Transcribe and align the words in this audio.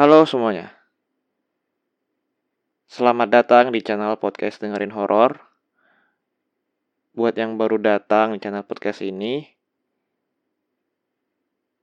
Halo 0.00 0.24
semuanya. 0.24 0.72
Selamat 2.88 3.28
datang 3.28 3.68
di 3.68 3.84
channel 3.84 4.16
podcast 4.16 4.56
dengerin 4.56 4.96
horor. 4.96 5.36
Buat 7.12 7.36
yang 7.36 7.60
baru 7.60 7.76
datang 7.76 8.32
di 8.32 8.40
channel 8.40 8.64
podcast 8.64 9.04
ini, 9.04 9.44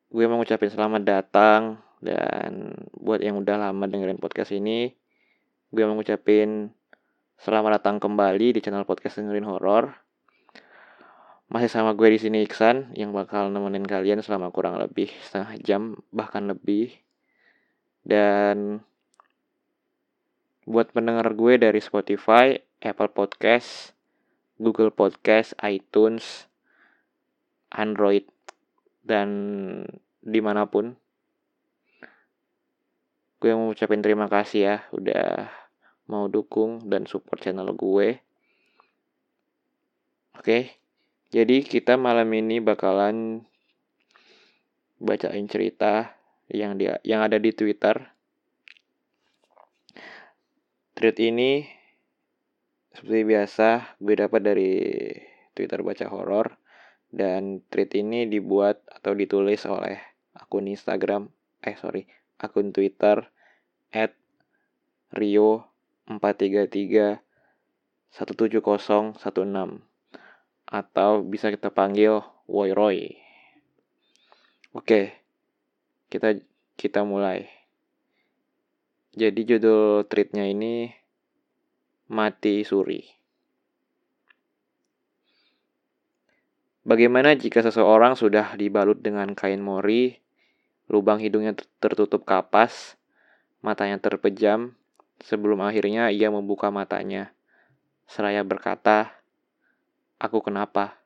gue 0.09 0.25
mau 0.25 0.41
ngucapin 0.41 0.65
selamat 0.65 1.05
datang 1.05 1.77
dan 2.01 2.73
buat 2.97 3.21
yang 3.21 3.37
udah 3.37 3.69
lama 3.69 3.85
dengerin 3.85 4.17
podcast 4.17 4.49
ini, 4.49 4.89
gue 5.69 5.83
mau 5.85 5.93
ngucapin 5.93 6.73
selamat 7.37 7.77
datang 7.77 8.01
kembali 8.01 8.57
di 8.57 8.65
channel 8.65 8.89
podcast 8.89 9.21
dengerin 9.21 9.45
horor. 9.45 9.93
Masih 11.53 11.69
sama 11.69 11.93
gue 11.93 12.09
di 12.09 12.17
sini 12.17 12.41
Iksan 12.41 12.97
yang 12.97 13.13
bakal 13.13 13.53
nemenin 13.53 13.85
kalian 13.85 14.25
selama 14.25 14.49
kurang 14.49 14.81
lebih 14.81 15.13
setengah 15.21 15.53
jam 15.61 16.01
bahkan 16.09 16.49
lebih 16.49 16.97
dan 18.07 18.79
buat 20.63 20.95
pendengar 20.95 21.27
gue 21.35 21.59
dari 21.59 21.83
Spotify, 21.83 22.55
Apple 22.79 23.11
Podcast, 23.11 23.91
Google 24.55 24.95
Podcast, 24.95 25.51
iTunes, 25.59 26.47
Android, 27.67 28.23
dan 29.03 29.29
di 30.23 30.39
mana 30.39 30.63
pun. 30.71 30.95
Gue 33.37 33.51
mau 33.53 33.75
ucapin 33.75 34.01
terima 34.01 34.31
kasih 34.31 34.59
ya 34.63 34.77
udah 34.95 35.51
mau 36.07 36.31
dukung 36.31 36.87
dan 36.87 37.05
support 37.05 37.43
channel 37.43 37.75
gue. 37.75 38.23
Oke, 40.39 40.79
jadi 41.29 41.59
kita 41.61 41.99
malam 41.99 42.31
ini 42.31 42.63
bakalan 42.63 43.43
bacain 44.97 45.45
cerita 45.45 46.16
yang 46.51 46.79
dia 46.79 46.99
yang 47.03 47.23
ada 47.23 47.39
di 47.39 47.51
Twitter. 47.51 48.11
Tweet 50.97 51.17
ini 51.21 51.67
seperti 52.97 53.21
biasa 53.29 53.99
gue 54.01 54.15
dapat 54.17 54.41
dari 54.41 54.73
Twitter 55.53 55.85
baca 55.85 56.09
horor 56.09 56.57
dan 57.13 57.61
tweet 57.69 57.93
ini 57.93 58.25
dibuat 58.25 58.81
atau 58.89 59.13
ditulis 59.13 59.61
oleh 59.69 60.01
akun 60.33 60.65
Instagram 60.65 61.29
eh 61.61 61.77
sorry 61.77 62.09
akun 62.41 62.73
Twitter 62.73 63.21
at 63.93 64.17
Rio 65.13 65.69
433 66.09 67.21
17016 68.17 69.21
atau 70.67 71.11
bisa 71.23 71.47
kita 71.53 71.69
panggil 71.71 72.19
Woy 72.47 72.71
Roy. 72.75 73.15
Oke, 74.75 75.26
kita 76.17 76.41
kita 76.73 77.05
mulai. 77.05 77.45
Jadi 79.13 79.45
judul 79.45 80.01
treatnya 80.09 80.49
ini 80.49 80.89
mati 82.09 82.65
suri. 82.65 83.05
Bagaimana 86.81 87.37
jika 87.37 87.61
seseorang 87.61 88.17
sudah 88.17 88.57
dibalut 88.57 88.97
dengan 88.97 89.37
kain 89.37 89.61
mori, 89.61 90.17
lubang 90.89 91.21
hidungnya 91.21 91.53
tertutup 91.77 92.25
kapas, 92.25 92.97
matanya 93.61 94.01
terpejam, 94.01 94.73
sebelum 95.21 95.61
akhirnya 95.61 96.09
ia 96.09 96.33
membuka 96.33 96.73
matanya. 96.73 97.29
Seraya 98.09 98.41
berkata, 98.41 99.13
Aku 100.17 100.41
kenapa? 100.41 100.97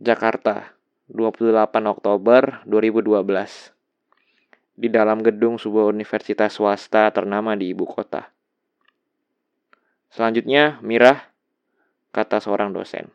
Jakarta, 0.00 0.79
28 1.10 1.90
Oktober 1.90 2.62
2012. 2.70 3.74
Di 4.78 4.86
dalam 4.86 5.18
gedung 5.26 5.58
sebuah 5.58 5.90
universitas 5.90 6.54
swasta 6.54 7.10
ternama 7.10 7.58
di 7.58 7.74
ibu 7.74 7.82
kota. 7.82 8.30
Selanjutnya, 10.14 10.78
Mirah, 10.86 11.18
kata 12.14 12.38
seorang 12.38 12.70
dosen. 12.70 13.10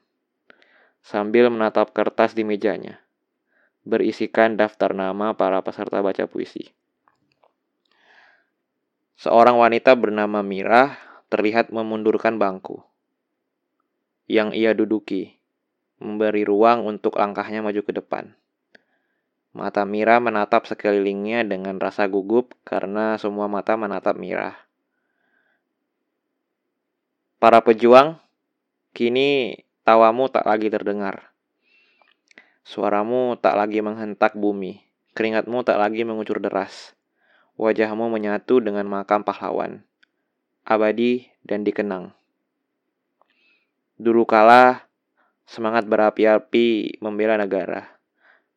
Sambil 1.00 1.48
menatap 1.48 1.96
kertas 1.96 2.36
di 2.36 2.44
mejanya. 2.44 3.00
Berisikan 3.88 4.60
daftar 4.60 4.92
nama 4.92 5.32
para 5.32 5.64
peserta 5.64 6.04
baca 6.04 6.28
puisi. 6.28 6.76
Seorang 9.16 9.56
wanita 9.56 9.96
bernama 9.96 10.44
Mirah 10.44 11.00
terlihat 11.32 11.72
memundurkan 11.72 12.36
bangku 12.36 12.84
yang 14.28 14.52
ia 14.52 14.76
duduki 14.76 15.38
memberi 16.06 16.46
ruang 16.46 16.86
untuk 16.86 17.18
langkahnya 17.18 17.66
maju 17.66 17.82
ke 17.82 17.92
depan. 17.92 18.38
Mata 19.56 19.88
Mira 19.88 20.22
menatap 20.22 20.70
sekelilingnya 20.70 21.48
dengan 21.48 21.82
rasa 21.82 22.06
gugup 22.06 22.54
karena 22.68 23.18
semua 23.18 23.50
mata 23.50 23.74
menatap 23.74 24.14
Mira. 24.20 24.54
Para 27.42 27.64
pejuang, 27.66 28.20
kini 28.94 29.64
tawamu 29.88 30.30
tak 30.30 30.46
lagi 30.46 30.70
terdengar. 30.70 31.34
Suaramu 32.66 33.38
tak 33.38 33.56
lagi 33.58 33.82
menghentak 33.82 34.34
bumi, 34.34 34.82
keringatmu 35.14 35.62
tak 35.62 35.78
lagi 35.78 36.02
mengucur 36.02 36.42
deras. 36.42 36.98
Wajahmu 37.56 38.12
menyatu 38.12 38.60
dengan 38.60 38.84
makam 38.90 39.24
pahlawan, 39.24 39.86
abadi 40.68 41.32
dan 41.46 41.64
dikenang. 41.64 42.12
Dulu 43.96 44.28
kala, 44.28 44.85
Semangat 45.46 45.86
berapi-api 45.86 46.98
membela 47.06 47.38
negara, 47.38 48.02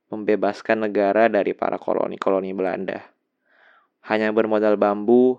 membebaskan 0.08 0.88
negara 0.88 1.28
dari 1.28 1.52
para 1.52 1.76
koloni-koloni 1.76 2.56
Belanda. 2.56 3.04
Hanya 4.08 4.32
bermodal 4.32 4.80
bambu, 4.80 5.36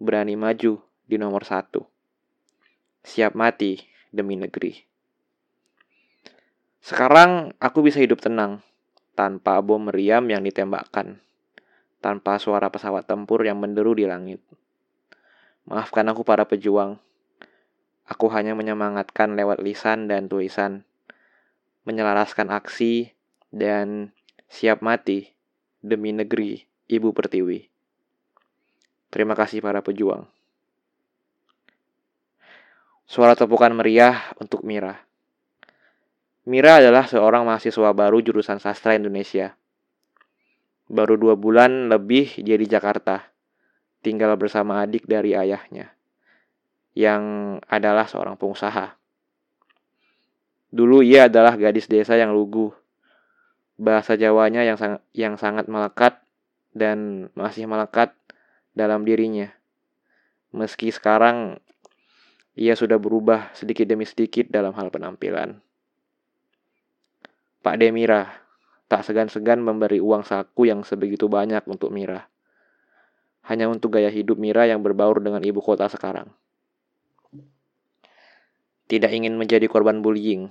berani 0.00 0.40
maju 0.40 0.80
di 1.04 1.16
nomor 1.20 1.44
satu. 1.44 1.84
Siap 3.04 3.36
mati 3.36 3.76
demi 4.08 4.40
negeri. 4.40 4.72
Sekarang 6.80 7.52
aku 7.60 7.84
bisa 7.84 8.00
hidup 8.00 8.24
tenang, 8.24 8.64
tanpa 9.12 9.60
bom 9.60 9.90
meriam 9.90 10.24
yang 10.32 10.40
ditembakkan, 10.40 11.20
tanpa 12.00 12.40
suara 12.40 12.72
pesawat 12.72 13.04
tempur 13.04 13.44
yang 13.44 13.60
menderu 13.60 13.92
di 13.92 14.08
langit. 14.08 14.40
Maafkan 15.66 16.06
aku 16.08 16.22
para 16.22 16.46
pejuang, 16.46 16.96
Aku 18.06 18.30
hanya 18.30 18.54
menyemangatkan 18.54 19.34
lewat 19.34 19.58
lisan 19.58 20.06
dan 20.06 20.30
tulisan, 20.30 20.86
menyelaraskan 21.82 22.54
aksi, 22.54 23.10
dan 23.50 24.14
siap 24.46 24.78
mati 24.78 25.34
demi 25.82 26.14
negeri 26.14 26.62
Ibu 26.86 27.10
Pertiwi. 27.10 27.66
Terima 29.10 29.34
kasih 29.34 29.58
para 29.58 29.82
pejuang. 29.82 30.22
Suara 33.10 33.34
tepukan 33.34 33.74
meriah 33.74 34.30
untuk 34.38 34.62
Mira. 34.62 35.02
Mira 36.46 36.78
adalah 36.78 37.10
seorang 37.10 37.42
mahasiswa 37.42 37.90
baru 37.90 38.22
jurusan 38.22 38.62
sastra 38.62 38.94
Indonesia. 38.94 39.58
Baru 40.86 41.18
dua 41.18 41.34
bulan 41.34 41.90
lebih 41.90 42.38
dia 42.38 42.54
di 42.54 42.70
Jakarta, 42.70 43.34
tinggal 43.98 44.38
bersama 44.38 44.78
adik 44.86 45.10
dari 45.10 45.34
ayahnya 45.34 45.95
yang 46.96 47.22
adalah 47.68 48.08
seorang 48.08 48.40
pengusaha. 48.40 48.96
Dulu 50.72 51.04
ia 51.04 51.28
adalah 51.28 51.52
gadis 51.60 51.92
desa 51.92 52.16
yang 52.16 52.32
lugu. 52.32 52.72
Bahasa 53.76 54.16
Jawanya 54.16 54.64
yang 54.64 54.80
sangat 54.80 55.04
yang 55.12 55.36
sangat 55.36 55.68
melekat 55.68 56.24
dan 56.72 57.28
masih 57.36 57.68
melekat 57.68 58.16
dalam 58.72 59.04
dirinya. 59.04 59.52
Meski 60.56 60.88
sekarang 60.88 61.60
ia 62.56 62.72
sudah 62.72 62.96
berubah 62.96 63.52
sedikit 63.52 63.84
demi 63.84 64.08
sedikit 64.08 64.48
dalam 64.48 64.72
hal 64.72 64.88
penampilan. 64.88 65.60
Pak 67.60 67.76
Demira 67.76 68.24
tak 68.88 69.04
segan-segan 69.04 69.60
memberi 69.60 70.00
uang 70.00 70.24
saku 70.24 70.64
yang 70.64 70.80
sebegitu 70.80 71.28
banyak 71.28 71.60
untuk 71.68 71.92
Mira. 71.92 72.24
Hanya 73.44 73.68
untuk 73.68 74.00
gaya 74.00 74.08
hidup 74.08 74.40
Mira 74.40 74.64
yang 74.64 74.80
berbaur 74.80 75.20
dengan 75.20 75.44
ibu 75.44 75.60
kota 75.60 75.92
sekarang 75.92 76.32
tidak 78.86 79.10
ingin 79.10 79.34
menjadi 79.34 79.66
korban 79.66 80.02
bullying 80.02 80.50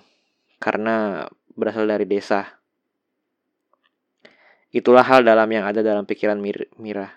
karena 0.60 1.28
berasal 1.56 1.88
dari 1.88 2.04
desa. 2.04 2.60
Itulah 4.76 5.08
hal 5.08 5.24
dalam 5.24 5.48
yang 5.48 5.64
ada 5.64 5.80
dalam 5.80 6.04
pikiran 6.04 6.36
Mir 6.36 6.68
Mira. 6.76 7.08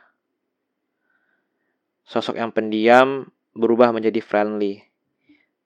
Sosok 2.06 2.38
yang 2.38 2.54
pendiam 2.54 3.28
berubah 3.52 3.90
menjadi 3.90 4.22
friendly, 4.22 4.86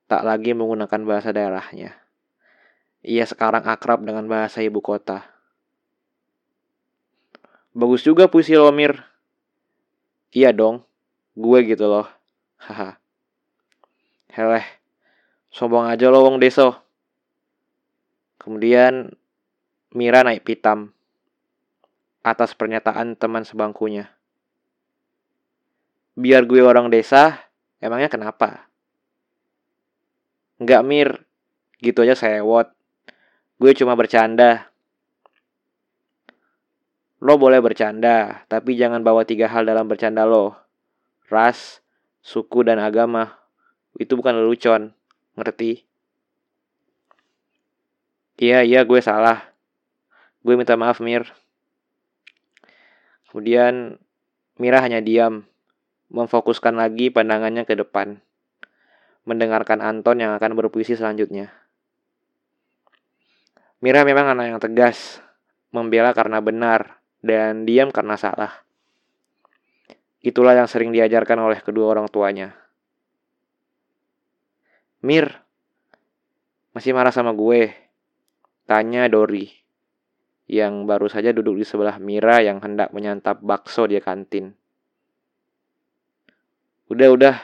tak 0.09 0.25
lagi 0.25 0.57
menggunakan 0.57 1.01
bahasa 1.05 1.31
daerahnya. 1.37 1.93
Ia 3.05 3.29
sekarang 3.29 3.69
akrab 3.69 4.03
dengan 4.03 4.25
bahasa 4.25 4.65
ibu 4.65 4.81
kota. 4.81 5.29
Bagus 7.77 8.05
juga 8.05 8.25
puisi 8.29 8.57
lo, 8.57 8.73
Mir. 8.73 9.05
Iya 10.33 10.57
dong, 10.57 10.81
gue 11.37 11.59
gitu 11.69 11.85
loh. 11.85 12.09
Haha. 12.57 12.97
Heleh, 14.33 14.65
sombong 15.53 15.87
aja 15.87 16.09
lo 16.09 16.25
wong 16.25 16.41
deso. 16.41 16.81
Kemudian 18.41 19.13
Mira 19.93 20.25
naik 20.25 20.49
pitam. 20.49 20.97
atas 22.23 22.55
pernyataan 22.55 23.19
teman 23.19 23.43
sebangkunya. 23.43 24.15
Biar 26.15 26.47
gue 26.47 26.63
orang 26.63 26.87
desa, 26.87 27.51
emangnya 27.83 28.07
kenapa? 28.07 28.71
Enggak 30.63 30.87
mir, 30.87 31.09
gitu 31.83 32.07
aja 32.07 32.15
sewot. 32.15 32.71
Gue 33.59 33.75
cuma 33.75 33.99
bercanda. 33.99 34.71
Lo 37.19 37.43
boleh 37.43 37.59
bercanda, 37.59 38.47
tapi 38.47 38.79
jangan 38.79 39.03
bawa 39.03 39.27
tiga 39.27 39.51
hal 39.51 39.67
dalam 39.67 39.91
bercanda 39.91 40.23
lo. 40.23 40.55
Ras, 41.27 41.83
suku, 42.23 42.63
dan 42.63 42.79
agama. 42.79 43.35
Itu 43.99 44.15
bukan 44.15 44.39
lelucon, 44.39 44.95
ngerti? 45.39 45.85
Iya, 48.43 48.67
iya 48.67 48.81
gue 48.83 49.01
salah. 49.05 49.55
Gue 50.43 50.59
minta 50.59 50.75
maaf 50.75 50.99
Mir. 50.99 51.29
Kemudian 53.31 53.97
Mira 54.61 54.85
hanya 54.85 55.01
diam, 55.01 55.49
memfokuskan 56.13 56.77
lagi 56.77 57.09
pandangannya 57.09 57.65
ke 57.65 57.73
depan 57.73 58.21
mendengarkan 59.23 59.79
Anton 59.79 60.19
yang 60.19 60.35
akan 60.35 60.59
berpuisi 60.59 60.99
selanjutnya. 60.99 61.55
Mira 63.83 64.07
memang 64.07 64.31
anak 64.35 64.47
yang 64.55 64.61
tegas, 64.63 65.19
membela 65.75 66.15
karena 66.15 66.39
benar, 66.39 67.03
dan 67.23 67.67
diam 67.67 67.91
karena 67.91 68.15
salah. 68.15 68.63
Itulah 70.23 70.55
yang 70.55 70.71
sering 70.71 70.95
diajarkan 70.95 71.39
oleh 71.43 71.59
kedua 71.59 71.91
orang 71.91 72.07
tuanya. 72.07 72.55
Mir, 75.03 75.43
masih 76.71 76.95
marah 76.95 77.11
sama 77.11 77.35
gue? 77.35 77.75
Tanya 78.71 79.11
Dori, 79.11 79.51
yang 80.47 80.87
baru 80.87 81.11
saja 81.11 81.35
duduk 81.35 81.59
di 81.59 81.67
sebelah 81.67 81.99
Mira 81.99 82.39
yang 82.39 82.63
hendak 82.63 82.95
menyantap 82.95 83.43
bakso 83.43 83.91
di 83.91 83.99
kantin. 83.99 84.55
Udah, 86.87 87.09
udah, 87.11 87.35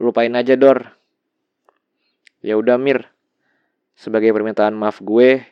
lupain 0.00 0.32
aja 0.32 0.56
Dor. 0.56 0.88
Ya 2.40 2.56
udah 2.56 2.80
Mir, 2.80 3.12
sebagai 3.92 4.32
permintaan 4.32 4.72
maaf 4.72 5.04
gue, 5.04 5.44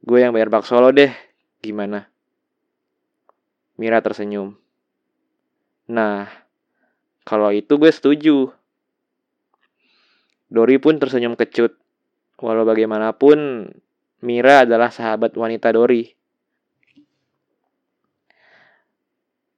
gue 0.00 0.18
yang 0.24 0.32
bayar 0.32 0.48
bakso 0.48 0.80
lo 0.80 0.88
deh. 0.88 1.12
Gimana? 1.60 2.08
Mira 3.76 4.00
tersenyum. 4.00 4.56
Nah, 5.84 6.32
kalau 7.28 7.52
itu 7.52 7.76
gue 7.76 7.92
setuju. 7.92 8.63
Dori 10.54 10.78
pun 10.78 11.02
tersenyum 11.02 11.34
kecut. 11.34 11.74
Walau 12.38 12.62
bagaimanapun, 12.62 13.66
Mira 14.22 14.62
adalah 14.62 14.94
sahabat 14.94 15.34
wanita 15.34 15.74
Dori. 15.74 16.14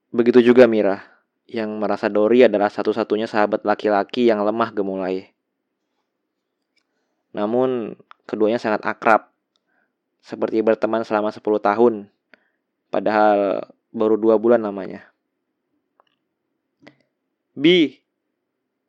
Begitu 0.08 0.40
juga 0.40 0.64
Mira 0.64 1.04
yang 1.44 1.76
merasa 1.76 2.08
Dori 2.08 2.48
adalah 2.48 2.72
satu-satunya 2.72 3.28
sahabat 3.28 3.62
laki-laki 3.69 4.26
yang 4.26 4.40
lemah 4.40 4.72
gemulai. 4.72 5.31
Namun, 7.37 7.94
keduanya 8.25 8.56
sangat 8.56 8.82
akrab, 8.88 9.28
seperti 10.25 10.58
berteman 10.64 11.04
selama 11.04 11.31
10 11.31 11.44
tahun, 11.60 11.94
padahal 12.88 13.69
baru 13.94 14.16
dua 14.19 14.40
bulan 14.40 14.64
namanya. 14.64 15.06
Bi, 17.54 18.00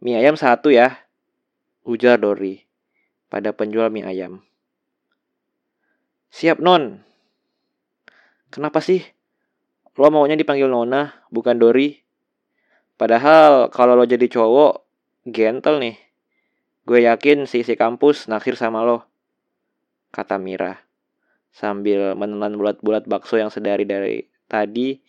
mie 0.01 0.17
ayam 0.17 0.39
satu 0.39 0.73
ya, 0.73 1.06
ujar 1.87 2.19
Dori 2.19 2.59
pada 3.31 3.55
penjual 3.55 3.87
mie 3.87 4.03
ayam. 4.03 4.43
Siap 6.27 6.59
non. 6.59 6.99
Kenapa 8.51 8.83
sih? 8.83 8.99
Lo 9.97 10.11
maunya 10.13 10.37
dipanggil 10.37 10.69
Nona, 10.69 11.25
bukan 11.33 11.57
Dori? 11.57 11.97
Padahal 12.99 13.71
kalau 13.73 13.97
lo 13.97 14.05
jadi 14.05 14.27
cowok, 14.29 14.83
gentle 15.25 15.81
nih. 15.81 15.97
Gue 16.87 17.03
yakin 17.03 17.49
si 17.49 17.63
si 17.65 17.73
kampus 17.73 18.29
naksir 18.29 18.59
sama 18.59 18.83
lo. 18.83 19.07
Kata 20.11 20.37
Mira. 20.37 20.83
Sambil 21.49 22.13
menelan 22.13 22.55
bulat-bulat 22.55 23.09
bakso 23.09 23.39
yang 23.41 23.49
sedari 23.49 23.83
dari 23.87 24.21
tadi 24.45 25.01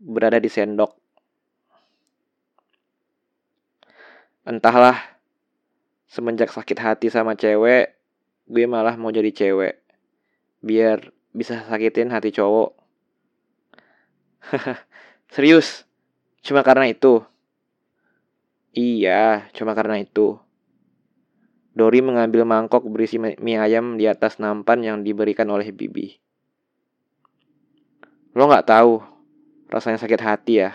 berada 0.00 0.40
di 0.40 0.48
sendok. 0.48 0.96
Entahlah, 4.48 5.17
semenjak 6.08 6.50
sakit 6.50 6.78
hati 6.80 7.06
sama 7.12 7.36
cewek, 7.38 7.94
gue 8.48 8.64
malah 8.64 8.96
mau 8.96 9.12
jadi 9.12 9.30
cewek. 9.30 9.78
Biar 10.64 11.12
bisa 11.30 11.62
sakitin 11.68 12.10
hati 12.10 12.32
cowok. 12.34 12.74
Serius, 15.34 15.88
Cuma 16.48 16.64
karena 16.64 16.88
itu. 16.88 17.20
Iya, 18.72 19.52
cuma 19.52 19.76
karena 19.76 19.98
itu. 20.00 20.38
Dori 21.76 22.00
mengambil 22.02 22.48
mangkok 22.48 22.88
berisi 22.88 23.20
mie 23.20 23.58
ayam 23.60 24.00
di 24.00 24.08
atas 24.08 24.40
nampan 24.40 24.82
yang 24.82 25.04
diberikan 25.04 25.46
oleh 25.52 25.68
Bibi. 25.70 26.16
Lo 28.34 28.48
nggak 28.48 28.66
tahu 28.66 29.04
rasanya 29.68 30.00
sakit 30.00 30.20
hati 30.24 30.54
ya? 30.64 30.72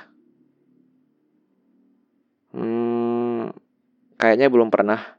Hmm, 2.53 3.51
kayaknya 4.21 4.47
belum 4.53 4.69
pernah. 4.69 5.17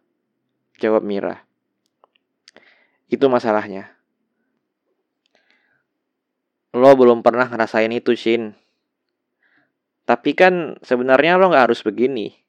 Jawab 0.82 1.06
Mira. 1.06 1.46
Itu 3.06 3.30
masalahnya. 3.30 3.94
Lo 6.74 6.90
belum 6.98 7.22
pernah 7.22 7.46
ngerasain 7.46 7.94
itu, 7.94 8.18
Shin. 8.18 8.58
Tapi 10.04 10.34
kan 10.34 10.76
sebenarnya 10.82 11.38
lo 11.38 11.48
gak 11.54 11.70
harus 11.70 11.80
begini. 11.86 12.34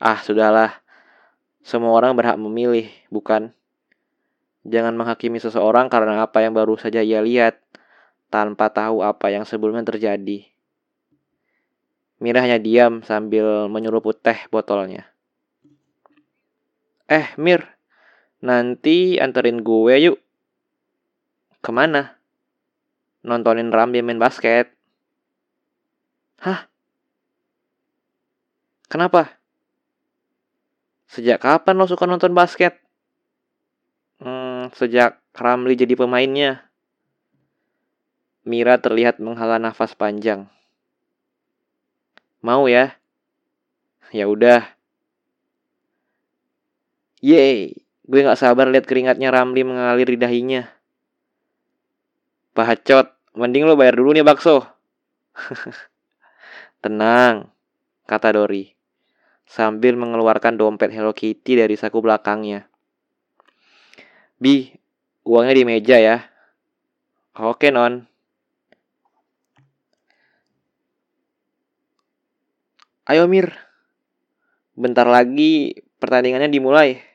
Ah, 0.00 0.16
sudahlah. 0.24 0.80
Semua 1.60 1.92
orang 1.92 2.16
berhak 2.16 2.40
memilih, 2.40 2.88
bukan? 3.12 3.52
Jangan 4.64 4.96
menghakimi 4.96 5.36
seseorang 5.36 5.92
karena 5.92 6.24
apa 6.24 6.40
yang 6.40 6.56
baru 6.56 6.80
saja 6.80 7.04
ia 7.04 7.20
lihat, 7.20 7.60
tanpa 8.32 8.72
tahu 8.72 9.04
apa 9.04 9.28
yang 9.28 9.44
sebelumnya 9.44 9.84
terjadi. 9.84 10.48
Mira 12.20 12.40
hanya 12.44 12.56
diam 12.56 13.04
sambil 13.04 13.68
menyeruput 13.68 14.20
teh 14.24 14.48
botolnya. 14.48 15.08
Eh, 17.10 17.26
Mir, 17.34 17.66
nanti 18.38 19.18
anterin 19.18 19.66
gue 19.66 19.94
yuk. 19.98 20.22
Ke 21.58 21.74
mana? 21.74 22.14
Nontonin 23.26 23.74
Rambi 23.74 23.98
main 23.98 24.22
basket. 24.22 24.70
Hah? 26.38 26.70
Kenapa? 28.86 29.34
Sejak 31.10 31.42
kapan 31.42 31.74
lo 31.74 31.90
suka 31.90 32.06
nonton 32.06 32.30
basket? 32.30 32.78
Hmm, 34.22 34.70
sejak 34.78 35.18
Ramli 35.34 35.74
jadi 35.74 35.98
pemainnya. 35.98 36.62
Mira 38.46 38.78
terlihat 38.78 39.18
menghela 39.18 39.58
nafas 39.58 39.98
panjang. 39.98 40.46
Mau 42.38 42.70
ya? 42.70 42.94
Ya 44.14 44.30
udah. 44.30 44.79
Yeay, 47.20 47.76
gue 48.08 48.20
gak 48.24 48.40
sabar 48.40 48.72
lihat 48.72 48.88
keringatnya 48.88 49.28
Ramli 49.28 49.60
mengalir 49.60 50.08
di 50.08 50.16
dahinya. 50.16 50.64
Bacot, 52.56 53.12
mending 53.36 53.68
lo 53.68 53.76
bayar 53.76 54.00
dulu 54.00 54.16
nih 54.16 54.24
bakso. 54.24 54.64
Tenang, 56.82 57.52
kata 58.08 58.32
Dori, 58.32 58.72
sambil 59.44 60.00
mengeluarkan 60.00 60.56
dompet 60.56 60.88
Hello 60.96 61.12
Kitty 61.12 61.60
dari 61.60 61.76
saku 61.76 62.00
belakangnya. 62.00 62.64
Bi, 64.40 64.72
uangnya 65.28 65.54
di 65.60 65.64
meja 65.68 65.96
ya. 66.00 66.24
Oke, 67.36 67.68
Non. 67.68 68.08
Ayo, 73.04 73.28
Mir. 73.28 73.52
Bentar 74.72 75.04
lagi 75.04 75.76
pertandingannya 76.00 76.48
dimulai. 76.48 77.09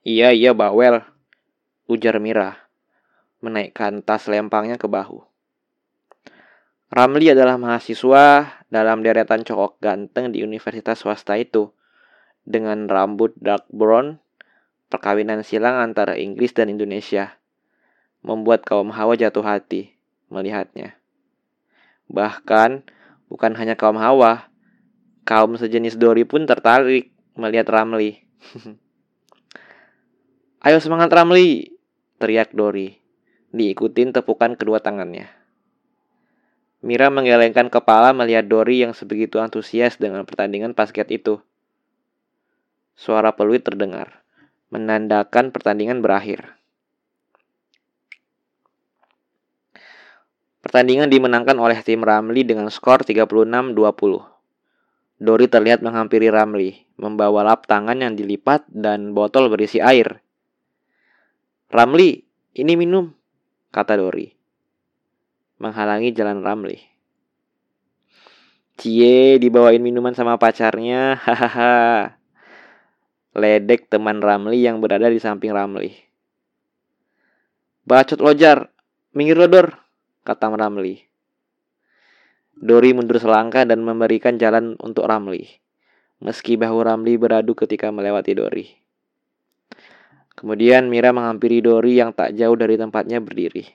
Iya, 0.00 0.32
iya, 0.32 0.56
bawel. 0.56 1.04
Ujar 1.84 2.16
Mira, 2.24 2.56
menaikkan 3.44 4.00
tas 4.00 4.24
lempangnya 4.32 4.80
ke 4.80 4.88
bahu. 4.88 5.20
Ramli 6.88 7.28
adalah 7.28 7.60
mahasiswa 7.60 8.48
dalam 8.72 9.04
deretan 9.04 9.44
cowok 9.44 9.76
ganteng 9.76 10.32
di 10.32 10.40
universitas 10.40 11.04
swasta 11.04 11.36
itu. 11.36 11.76
Dengan 12.48 12.88
rambut 12.88 13.36
dark 13.36 13.68
brown, 13.68 14.24
perkawinan 14.88 15.44
silang 15.44 15.76
antara 15.76 16.16
Inggris 16.16 16.56
dan 16.56 16.72
Indonesia. 16.72 17.36
Membuat 18.24 18.64
kaum 18.64 18.88
Hawa 18.96 19.20
jatuh 19.20 19.44
hati 19.44 19.92
melihatnya. 20.32 20.96
Bahkan, 22.08 22.88
bukan 23.28 23.52
hanya 23.60 23.76
kaum 23.76 24.00
Hawa, 24.00 24.48
kaum 25.28 25.60
sejenis 25.60 26.00
Dori 26.00 26.24
pun 26.24 26.48
tertarik 26.48 27.12
melihat 27.36 27.68
Ramli. 27.68 28.24
Ayo 30.60 30.76
semangat 30.76 31.08
Ramli, 31.08 31.72
teriak 32.20 32.52
Dori 32.52 33.00
diikutin 33.50 34.14
tepukan 34.14 34.54
kedua 34.54 34.78
tangannya. 34.78 35.26
Mira 36.80 37.12
menggelengkan 37.12 37.68
kepala 37.68 38.16
melihat 38.16 38.48
Dori 38.48 38.80
yang 38.80 38.96
sebegitu 38.96 39.36
antusias 39.42 40.00
dengan 40.00 40.24
pertandingan 40.24 40.72
basket 40.72 41.12
itu. 41.12 41.42
Suara 42.96 43.36
peluit 43.36 43.60
terdengar, 43.60 44.24
menandakan 44.72 45.52
pertandingan 45.52 46.00
berakhir. 46.00 46.56
Pertandingan 50.60 51.08
dimenangkan 51.08 51.56
oleh 51.56 51.80
tim 51.80 52.04
Ramli 52.04 52.44
dengan 52.44 52.68
skor 52.68 53.00
36-20. 53.00 53.72
Dori 55.20 55.46
terlihat 55.48 55.80
menghampiri 55.84 56.28
Ramli, 56.28 56.84
membawa 56.96 57.44
lap 57.44 57.64
tangan 57.64 57.96
yang 57.96 58.12
dilipat 58.12 58.68
dan 58.68 59.12
botol 59.16 59.48
berisi 59.52 59.80
air. 59.80 60.20
Ramli, 61.70 62.26
ini 62.58 62.74
minum, 62.74 63.14
kata 63.70 63.94
Dori 63.94 64.40
menghalangi 65.60 66.10
jalan 66.16 66.40
Ramli. 66.40 66.80
Cie 68.80 69.36
dibawain 69.36 69.84
minuman 69.84 70.16
sama 70.16 70.40
pacarnya, 70.40 71.20
hahaha. 71.20 72.16
Ledek 73.36 73.86
teman 73.92 74.24
Ramli 74.24 74.64
yang 74.64 74.80
berada 74.80 75.06
di 75.12 75.20
samping 75.20 75.52
Ramli. 75.52 75.92
Bacot 77.84 78.18
lojar, 78.18 78.72
minggir 79.12 79.36
lodor, 79.36 79.76
kata 80.24 80.48
Ramli. 80.48 81.04
Dori 82.56 82.90
mundur 82.96 83.20
selangkah 83.20 83.68
dan 83.68 83.84
memberikan 83.84 84.40
jalan 84.40 84.80
untuk 84.80 85.06
Ramli. 85.06 85.44
Meski 86.24 86.56
bahu 86.56 86.84
Ramli 86.84 87.20
beradu 87.20 87.52
ketika 87.52 87.92
melewati 87.92 88.32
Dori. 88.32 88.66
Kemudian 90.40 90.88
Mira 90.88 91.12
menghampiri 91.12 91.60
Dori 91.60 92.00
yang 92.00 92.16
tak 92.16 92.32
jauh 92.32 92.56
dari 92.56 92.80
tempatnya 92.80 93.20
berdiri. 93.20 93.68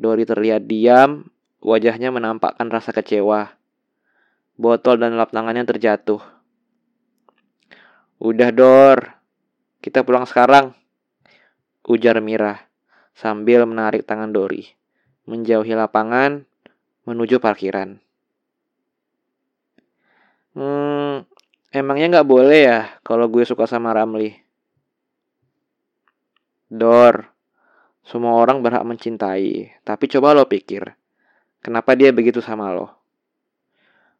Dori 0.00 0.24
terlihat 0.24 0.64
diam, 0.64 1.28
wajahnya 1.60 2.08
menampakkan 2.08 2.72
rasa 2.72 2.88
kecewa. 2.96 3.52
Botol 4.56 4.96
dan 4.96 5.20
lap 5.20 5.28
tangannya 5.28 5.68
terjatuh. 5.68 6.24
Udah 8.16 8.48
Dor, 8.48 9.12
kita 9.84 10.00
pulang 10.08 10.24
sekarang. 10.24 10.72
Ujar 11.84 12.16
Mira 12.24 12.64
sambil 13.12 13.68
menarik 13.68 14.08
tangan 14.08 14.32
Dori. 14.32 14.64
Menjauhi 15.28 15.76
lapangan, 15.76 16.48
menuju 17.04 17.44
parkiran. 17.44 18.00
Hmm, 20.56 21.28
emangnya 21.68 22.20
nggak 22.20 22.28
boleh 22.30 22.60
ya 22.64 22.80
kalau 23.04 23.28
gue 23.28 23.44
suka 23.44 23.68
sama 23.68 23.92
Ramli? 23.92 24.43
Dor, 26.72 27.28
semua 28.04 28.36
orang 28.40 28.64
berhak 28.64 28.84
mencintai, 28.84 29.80
tapi 29.84 30.04
coba 30.08 30.36
lo 30.36 30.48
pikir, 30.48 30.96
kenapa 31.64 31.96
dia 31.96 32.12
begitu 32.12 32.40
sama 32.40 32.72
lo? 32.72 32.92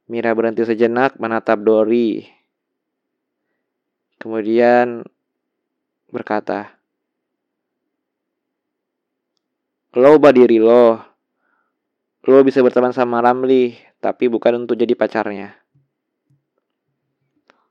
Mira 0.08 0.36
berhenti 0.36 0.64
sejenak 0.68 1.16
menatap 1.16 1.64
Dori. 1.64 2.24
Kemudian 4.20 5.04
berkata, 6.12 6.76
Lo 9.94 10.18
ubah 10.18 10.34
diri 10.34 10.58
lo. 10.58 10.98
Lo 12.26 12.42
bisa 12.42 12.58
berteman 12.66 12.90
sama 12.90 13.22
Ramli, 13.22 13.78
tapi 14.02 14.26
bukan 14.26 14.66
untuk 14.66 14.74
jadi 14.74 14.90
pacarnya. 14.98 15.54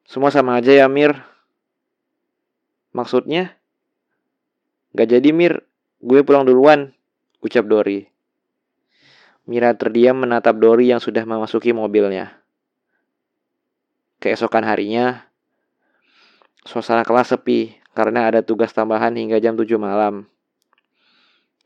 Semua 0.08 0.32
sama 0.32 0.56
aja 0.56 0.72
ya, 0.72 0.88
Mir. 0.88 1.20
Maksudnya? 2.96 3.60
Gak 4.94 5.10
jadi, 5.10 5.30
Mir. 5.34 5.66
Gue 6.04 6.22
pulang 6.22 6.44
duluan, 6.44 6.92
ucap 7.40 7.66
Dori. 7.66 8.06
Mira 9.44 9.76
terdiam 9.76 10.16
menatap 10.16 10.56
Dori 10.56 10.88
yang 10.92 11.04
sudah 11.04 11.28
memasuki 11.28 11.76
mobilnya. 11.76 12.40
Keesokan 14.24 14.64
harinya, 14.64 15.28
suasana 16.64 17.04
kelas 17.04 17.36
sepi 17.36 17.76
karena 17.92 18.32
ada 18.32 18.40
tugas 18.40 18.72
tambahan 18.72 19.12
hingga 19.20 19.44
jam 19.44 19.60
7 19.60 19.68
malam. 19.76 20.32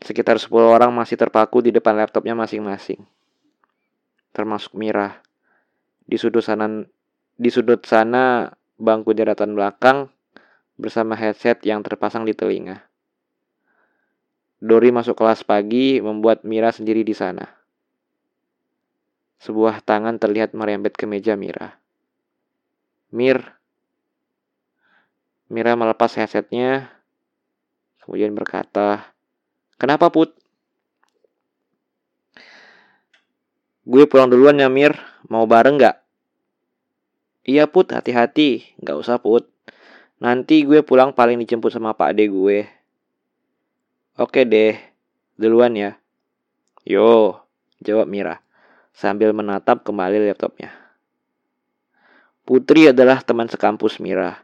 Sekitar 0.02 0.42
10 0.42 0.50
orang 0.58 0.90
masih 0.90 1.22
terpaku 1.22 1.62
di 1.62 1.70
depan 1.70 1.94
laptopnya 1.98 2.34
masing-masing. 2.34 3.06
Termasuk 4.34 4.74
Mira. 4.74 5.22
Di 6.08 6.18
sudut 6.18 6.42
sana 6.42 6.82
di 7.38 7.50
sudut 7.54 7.86
sana 7.86 8.50
bangku 8.82 9.14
daratan 9.14 9.54
belakang 9.54 10.10
bersama 10.82 11.14
headset 11.14 11.62
yang 11.62 11.86
terpasang 11.86 12.26
di 12.26 12.34
telinga. 12.34 12.87
Dori 14.58 14.90
masuk 14.90 15.14
kelas 15.14 15.46
pagi 15.46 16.02
membuat 16.02 16.42
Mira 16.42 16.74
sendiri 16.74 17.06
di 17.06 17.14
sana. 17.14 17.46
Sebuah 19.38 19.86
tangan 19.86 20.18
terlihat 20.18 20.58
merembet 20.58 20.98
ke 20.98 21.06
meja 21.06 21.38
Mira. 21.38 21.78
Mir. 23.14 23.54
Mira 25.48 25.78
melepas 25.78 26.12
headsetnya, 26.18 26.92
kemudian 28.04 28.36
berkata, 28.36 29.14
Kenapa 29.78 30.10
Put? 30.10 30.34
Gue 33.88 34.04
pulang 34.10 34.28
duluan 34.28 34.60
ya 34.60 34.68
Mir, 34.68 34.98
mau 35.32 35.48
bareng 35.48 35.80
gak? 35.80 36.02
Iya 37.48 37.70
Put, 37.70 37.96
hati-hati, 37.96 38.76
gak 38.84 39.00
usah 39.00 39.22
Put. 39.22 39.48
Nanti 40.20 40.66
gue 40.66 40.84
pulang 40.84 41.14
paling 41.14 41.40
dijemput 41.40 41.72
sama 41.72 41.94
pak 41.96 42.12
ade 42.12 42.26
gue. 42.28 42.77
Oke 44.18 44.50
deh, 44.50 44.74
duluan 45.38 45.78
ya. 45.78 46.02
Yo, 46.82 47.38
jawab 47.86 48.10
Mira 48.10 48.42
sambil 48.90 49.30
menatap 49.30 49.86
kembali 49.86 50.26
laptopnya. 50.26 50.74
Putri 52.42 52.90
adalah 52.90 53.22
teman 53.22 53.46
sekampus 53.46 54.02
Mira. 54.02 54.42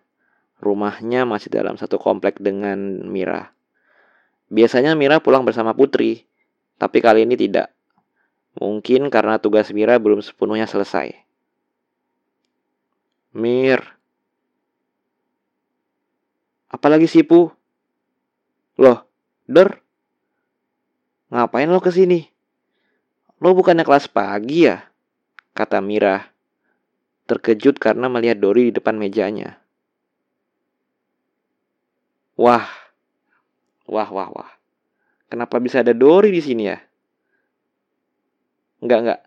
Rumahnya 0.62 1.26
masih 1.26 1.50
dalam 1.50 1.82
satu 1.82 1.98
komplek 1.98 2.38
dengan 2.38 3.02
Mira. 3.10 3.50
Biasanya 4.54 4.94
Mira 4.94 5.18
pulang 5.26 5.42
bersama 5.42 5.74
Putri, 5.74 6.22
tapi 6.78 7.02
kali 7.02 7.26
ini 7.26 7.34
tidak. 7.34 7.74
Mungkin 8.62 9.10
karena 9.10 9.42
tugas 9.42 9.74
Mira 9.74 9.98
belum 9.98 10.22
sepenuhnya 10.22 10.70
selesai. 10.70 11.18
Mir. 13.34 13.82
Apalagi 16.70 17.10
Sipu? 17.10 17.50
Loh, 18.78 19.02
Der, 19.44 19.84
ngapain 21.28 21.68
lo 21.68 21.84
ke 21.84 21.92
sini? 21.92 22.24
Lo 23.44 23.52
bukannya 23.52 23.84
kelas 23.84 24.08
pagi 24.08 24.72
ya? 24.72 24.88
Kata 25.52 25.84
Mira, 25.84 26.32
terkejut 27.28 27.76
karena 27.76 28.08
melihat 28.08 28.40
Dori 28.40 28.72
di 28.72 28.74
depan 28.80 28.96
mejanya. 28.96 29.60
Wah, 32.40 32.66
wah, 33.84 34.10
wah, 34.10 34.30
wah. 34.32 34.52
Kenapa 35.28 35.60
bisa 35.60 35.84
ada 35.84 35.92
Dori 35.92 36.32
di 36.32 36.40
sini 36.40 36.64
ya? 36.72 36.80
Enggak, 38.80 39.00
enggak. 39.04 39.22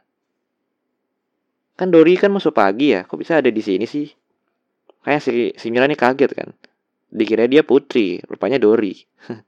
Kan 1.76 1.92
Dori 1.92 2.16
kan 2.16 2.32
masuk 2.32 2.56
pagi 2.56 2.96
ya, 2.96 3.04
kok 3.04 3.20
bisa 3.20 3.36
ada 3.36 3.52
di 3.52 3.60
sini 3.60 3.84
sih? 3.84 4.08
Kayak 5.04 5.20
si, 5.22 5.52
si 5.60 5.66
Mira 5.68 5.84
nih 5.84 6.00
kaget 6.00 6.32
kan. 6.32 6.50
Dikira 7.12 7.44
dia 7.46 7.62
putri, 7.62 8.18
rupanya 8.24 8.56
Dori. 8.56 8.96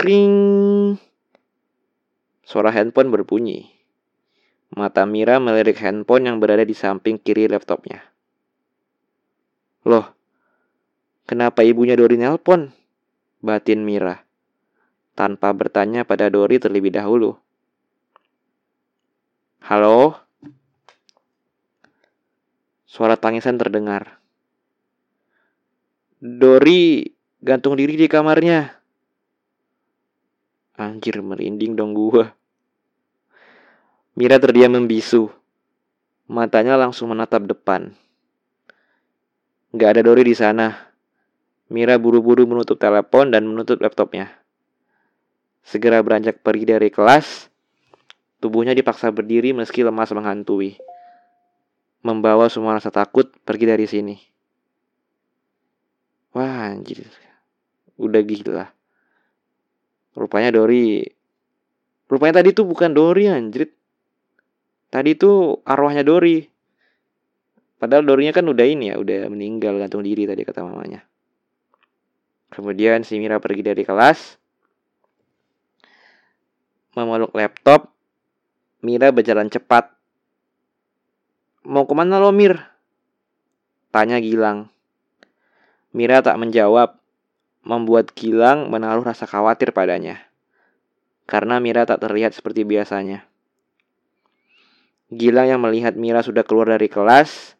Kring. 0.00 0.96
Suara 2.40 2.72
handphone 2.72 3.12
berbunyi. 3.12 3.68
Mata 4.72 5.04
Mira 5.04 5.36
melirik 5.36 5.76
handphone 5.76 6.24
yang 6.24 6.40
berada 6.40 6.64
di 6.64 6.72
samping 6.72 7.20
kiri 7.20 7.44
laptopnya. 7.44 8.00
Loh, 9.84 10.08
kenapa 11.28 11.60
ibunya 11.68 12.00
Dori 12.00 12.16
nelpon? 12.16 12.72
Batin 13.44 13.84
Mira. 13.84 14.24
Tanpa 15.12 15.52
bertanya 15.52 16.08
pada 16.08 16.32
Dori 16.32 16.56
terlebih 16.56 16.96
dahulu. 16.96 17.36
Halo? 19.68 20.16
Suara 22.88 23.20
tangisan 23.20 23.60
terdengar. 23.60 24.16
Dori 26.24 27.04
gantung 27.44 27.76
diri 27.76 28.00
di 28.00 28.08
kamarnya. 28.08 28.79
Anjir 30.80 31.20
merinding 31.20 31.76
dong 31.76 31.92
gua. 31.92 32.32
Mira 34.16 34.40
terdiam 34.40 34.72
membisu. 34.72 35.28
Matanya 36.24 36.80
langsung 36.80 37.12
menatap 37.12 37.44
depan. 37.44 37.92
Gak 39.76 39.90
ada 39.92 40.00
Dori 40.00 40.24
di 40.24 40.32
sana. 40.32 40.72
Mira 41.68 42.00
buru-buru 42.00 42.48
menutup 42.48 42.80
telepon 42.80 43.28
dan 43.28 43.44
menutup 43.44 43.76
laptopnya. 43.76 44.32
Segera 45.60 46.00
beranjak 46.00 46.40
pergi 46.40 46.72
dari 46.72 46.88
kelas. 46.88 47.52
Tubuhnya 48.40 48.72
dipaksa 48.72 49.12
berdiri 49.12 49.52
meski 49.52 49.84
lemas 49.84 50.08
menghantui. 50.16 50.80
Membawa 52.00 52.48
semua 52.48 52.80
rasa 52.80 52.88
takut 52.88 53.28
pergi 53.44 53.68
dari 53.68 53.84
sini. 53.84 54.16
Wah 56.32 56.72
anjir. 56.72 57.04
Udah 58.00 58.24
gila. 58.24 58.79
Rupanya 60.14 60.50
Dori 60.54 61.02
Rupanya 62.10 62.42
tadi 62.42 62.50
tuh 62.50 62.66
bukan 62.66 62.90
Dori 62.90 63.30
anjrit. 63.30 63.70
Tadi 64.90 65.14
tuh 65.14 65.62
arwahnya 65.62 66.02
Dori 66.02 66.42
Padahal 67.80 68.04
Dorinya 68.04 68.36
kan 68.36 68.44
udah 68.44 68.66
ini 68.68 68.92
ya 68.92 69.00
Udah 69.00 69.30
meninggal 69.32 69.80
gantung 69.80 70.04
diri 70.04 70.28
tadi 70.28 70.44
kata 70.44 70.60
mamanya. 70.60 71.00
Kemudian 72.52 73.06
si 73.06 73.16
Mira 73.16 73.40
pergi 73.40 73.64
dari 73.64 73.86
kelas. 73.86 74.36
Memeluk 76.92 77.32
laptop. 77.32 77.88
Mira 78.84 79.08
berjalan 79.14 79.48
cepat. 79.48 79.88
Mau 81.64 81.88
ke 81.88 81.94
mana 81.96 82.20
lo 82.20 82.34
Mir? 82.36 82.58
Tanya 83.94 84.20
Gilang. 84.20 84.68
Mira 85.96 86.20
tak 86.20 86.36
menjawab 86.36 86.99
Membuat 87.60 88.12
Gilang 88.16 88.72
menaruh 88.72 89.04
rasa 89.04 89.28
khawatir 89.28 89.70
padanya 89.70 90.30
karena 91.30 91.62
Mira 91.62 91.86
tak 91.86 92.02
terlihat 92.02 92.34
seperti 92.34 92.66
biasanya. 92.66 93.22
Gilang 95.14 95.46
yang 95.46 95.62
melihat 95.62 95.94
Mira 95.94 96.26
sudah 96.26 96.42
keluar 96.42 96.74
dari 96.74 96.90
kelas, 96.90 97.54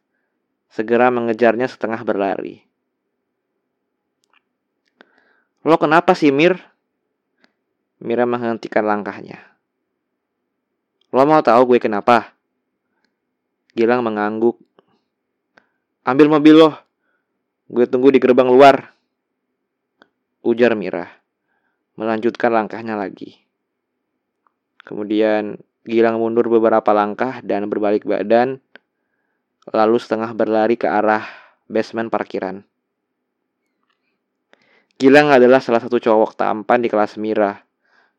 segera 0.66 1.14
mengejarnya 1.14 1.70
setengah 1.70 2.02
berlari. 2.02 2.66
Lo 5.62 5.78
kenapa 5.78 6.18
sih 6.18 6.34
Mir? 6.34 6.58
Mira 8.02 8.26
menghentikan 8.26 8.82
langkahnya. 8.82 9.38
Lo 11.14 11.22
mau 11.22 11.38
tahu 11.38 11.74
gue 11.74 11.78
kenapa? 11.78 12.34
Gilang 13.78 14.02
mengangguk. 14.02 14.58
Ambil 16.02 16.26
mobil 16.26 16.58
lo. 16.58 16.74
Gue 17.70 17.86
tunggu 17.86 18.10
di 18.10 18.18
gerbang 18.18 18.50
luar. 18.50 18.89
Ujar 20.40 20.72
Mira. 20.72 21.04
Melanjutkan 22.00 22.48
langkahnya 22.48 22.96
lagi. 22.96 23.44
Kemudian 24.80 25.60
Gilang 25.84 26.16
mundur 26.16 26.48
beberapa 26.48 26.92
langkah 26.96 27.44
dan 27.44 27.68
berbalik 27.68 28.08
badan, 28.08 28.60
lalu 29.68 29.96
setengah 30.00 30.32
berlari 30.36 30.80
ke 30.80 30.88
arah 30.88 31.24
basement 31.68 32.08
parkiran. 32.08 32.64
Gilang 35.00 35.28
adalah 35.28 35.60
salah 35.60 35.80
satu 35.80 36.00
cowok 36.00 36.36
tampan 36.36 36.84
di 36.84 36.88
kelas 36.88 37.20
Mira. 37.20 37.64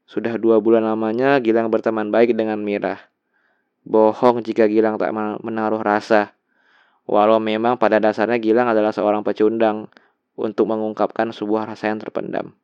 Sudah 0.10 0.38
dua 0.42 0.62
bulan 0.62 0.86
lamanya 0.86 1.42
Gilang 1.42 1.74
berteman 1.74 2.10
baik 2.10 2.38
dengan 2.38 2.62
Mira. 2.62 2.98
Bohong 3.82 4.46
jika 4.46 4.70
Gilang 4.70 5.02
tak 5.02 5.14
menaruh 5.42 5.82
rasa. 5.82 6.38
Walau 7.10 7.42
memang 7.42 7.82
pada 7.82 7.98
dasarnya 7.98 8.38
Gilang 8.38 8.70
adalah 8.70 8.94
seorang 8.94 9.26
pecundang 9.26 9.90
untuk 10.36 10.68
mengungkapkan 10.68 11.32
sebuah 11.36 11.68
rasa 11.68 11.92
yang 11.92 12.00
terpendam. 12.00 12.56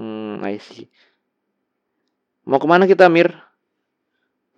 Hmm, 0.00 0.40
I 0.40 0.56
see. 0.58 0.88
Mau 2.48 2.58
ke 2.58 2.66
mana 2.66 2.88
kita, 2.88 3.06
Mir? 3.12 3.36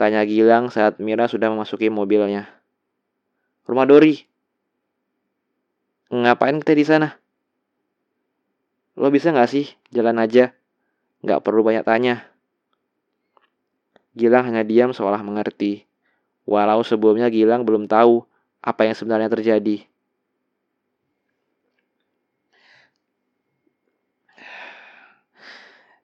Tanya 0.00 0.24
Gilang 0.24 0.72
saat 0.72 0.96
Mira 1.02 1.28
sudah 1.28 1.52
memasuki 1.52 1.92
mobilnya. 1.92 2.48
Rumah 3.68 3.86
Dori. 3.86 4.22
Ngapain 6.12 6.58
kita 6.60 6.74
di 6.74 6.84
sana? 6.86 7.08
Lo 8.96 9.08
bisa 9.08 9.32
nggak 9.32 9.50
sih 9.50 9.66
jalan 9.92 10.20
aja? 10.20 10.52
Nggak 11.24 11.40
perlu 11.40 11.64
banyak 11.64 11.84
tanya. 11.86 12.28
Gilang 14.12 14.48
hanya 14.52 14.64
diam 14.66 14.92
seolah 14.92 15.24
mengerti. 15.24 15.88
Walau 16.44 16.84
sebelumnya 16.84 17.32
Gilang 17.32 17.64
belum 17.64 17.88
tahu 17.88 18.26
apa 18.60 18.84
yang 18.84 18.96
sebenarnya 18.98 19.32
terjadi. 19.32 19.88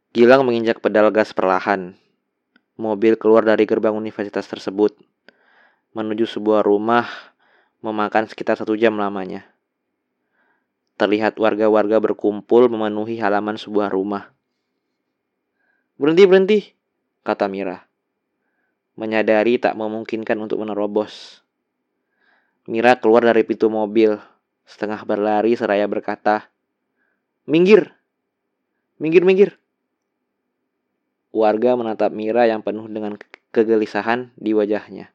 Gilang 0.09 0.41
menginjak 0.49 0.81
pedal 0.81 1.12
gas 1.12 1.37
perlahan. 1.37 1.93
Mobil 2.81 3.21
keluar 3.21 3.45
dari 3.45 3.69
gerbang 3.69 3.93
universitas 3.93 4.49
tersebut. 4.49 4.97
Menuju 5.93 6.25
sebuah 6.25 6.65
rumah, 6.65 7.04
memakan 7.85 8.25
sekitar 8.25 8.56
satu 8.56 8.73
jam 8.73 8.97
lamanya. 8.97 9.45
Terlihat 10.97 11.37
warga-warga 11.37 12.00
berkumpul 12.00 12.73
memenuhi 12.73 13.21
halaman 13.21 13.61
sebuah 13.61 13.93
rumah. 13.93 14.32
Berhenti, 16.00 16.25
berhenti, 16.25 16.59
kata 17.21 17.45
Mira. 17.45 17.85
Menyadari 18.97 19.61
tak 19.61 19.76
memungkinkan 19.76 20.41
untuk 20.41 20.65
menerobos. 20.65 21.45
Mira 22.65 22.97
keluar 22.97 23.28
dari 23.28 23.45
pintu 23.45 23.69
mobil, 23.69 24.17
setengah 24.65 25.04
berlari 25.04 25.52
seraya 25.52 25.85
berkata, 25.85 26.49
Minggir! 27.45 27.93
Minggir, 28.97 29.28
minggir! 29.28 29.61
Warga 31.28 31.76
menatap 31.76 32.10
Mira 32.17 32.49
yang 32.49 32.64
penuh 32.64 32.88
dengan 32.88 33.21
kegelisahan 33.52 34.32
di 34.34 34.56
wajahnya. 34.56 35.12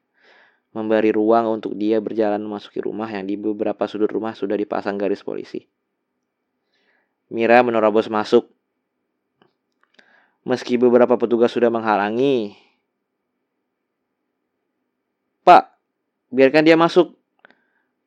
Memberi 0.74 1.14
ruang 1.14 1.46
untuk 1.50 1.74
dia 1.78 2.02
berjalan 2.02 2.42
memasuki 2.42 2.82
rumah 2.82 3.06
yang 3.06 3.26
di 3.26 3.38
beberapa 3.38 3.86
sudut 3.86 4.10
rumah 4.10 4.34
sudah 4.34 4.58
dipasang 4.58 4.98
garis 4.98 5.22
polisi. 5.22 5.66
Mira 7.30 7.62
menerobos 7.62 8.10
masuk. 8.10 8.50
Meski 10.46 10.76
beberapa 10.76 11.16
petugas 11.16 11.50
sudah 11.50 11.72
menghalangi. 11.72 12.58
Pak, 15.42 15.78
biarkan 16.30 16.62
dia 16.66 16.76
masuk, 16.76 17.16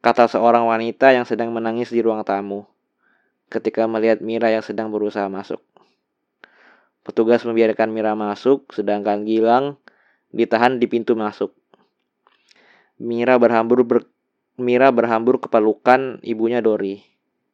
kata 0.06 0.30
seorang 0.30 0.64
wanita 0.70 1.12
yang 1.12 1.26
sedang 1.26 1.50
menangis 1.50 1.90
di 1.90 2.00
ruang 2.00 2.22
tamu 2.22 2.68
ketika 3.48 3.88
melihat 3.88 4.20
Mira 4.20 4.52
yang 4.52 4.64
sedang 4.64 4.92
berusaha 4.92 5.28
masuk. 5.32 5.64
Petugas 7.08 7.48
membiarkan 7.48 7.88
Mira 7.96 8.20
masuk, 8.20 8.68
sedangkan 8.76 9.24
Gilang 9.24 9.80
ditahan 10.36 10.76
di 10.76 10.92
pintu 10.92 11.16
masuk. 11.16 11.56
Mira 13.00 13.40
berhambur 13.40 13.88
ber, 13.88 14.12
Mira 14.60 14.92
berhambur 14.92 15.40
ke 15.40 15.48
pelukan 15.48 16.20
ibunya 16.20 16.60
Dori, 16.60 17.00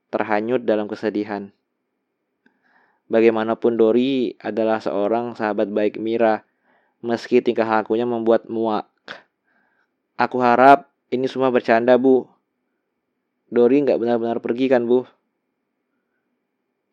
terhanyut 0.09 0.65
dalam 0.65 0.89
kesedihan. 0.89 1.53
Bagaimanapun 3.13 3.77
Dori 3.77 4.33
adalah 4.41 4.81
seorang 4.81 5.37
sahabat 5.37 5.69
baik 5.69 6.01
Mira, 6.01 6.49
meski 7.05 7.45
tingkah 7.45 7.69
lakunya 7.69 8.09
membuat 8.09 8.49
muak. 8.49 8.89
Aku 10.17 10.41
harap 10.41 10.89
ini 11.13 11.29
semua 11.29 11.53
bercanda, 11.53 11.93
Bu. 12.01 12.25
Dori 13.53 13.85
nggak 13.85 14.01
benar-benar 14.01 14.41
pergi 14.41 14.65
kan, 14.65 14.89
Bu? 14.89 15.05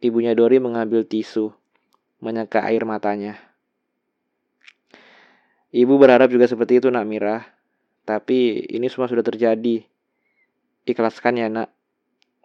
Ibunya 0.05 0.37
Dori 0.37 0.61
mengambil 0.61 1.09
tisu 1.09 1.57
menyeka 2.21 2.63
air 2.65 2.85
matanya. 2.85 3.41
Ibu 5.71 5.97
berharap 5.97 6.29
juga 6.29 6.51
seperti 6.51 6.83
itu 6.83 6.89
nak 6.93 7.09
Mira. 7.09 7.47
Tapi 8.05 8.67
ini 8.69 8.91
semua 8.91 9.07
sudah 9.07 9.23
terjadi. 9.23 9.87
Ikhlaskan 10.85 11.41
ya 11.41 11.47
nak. 11.49 11.69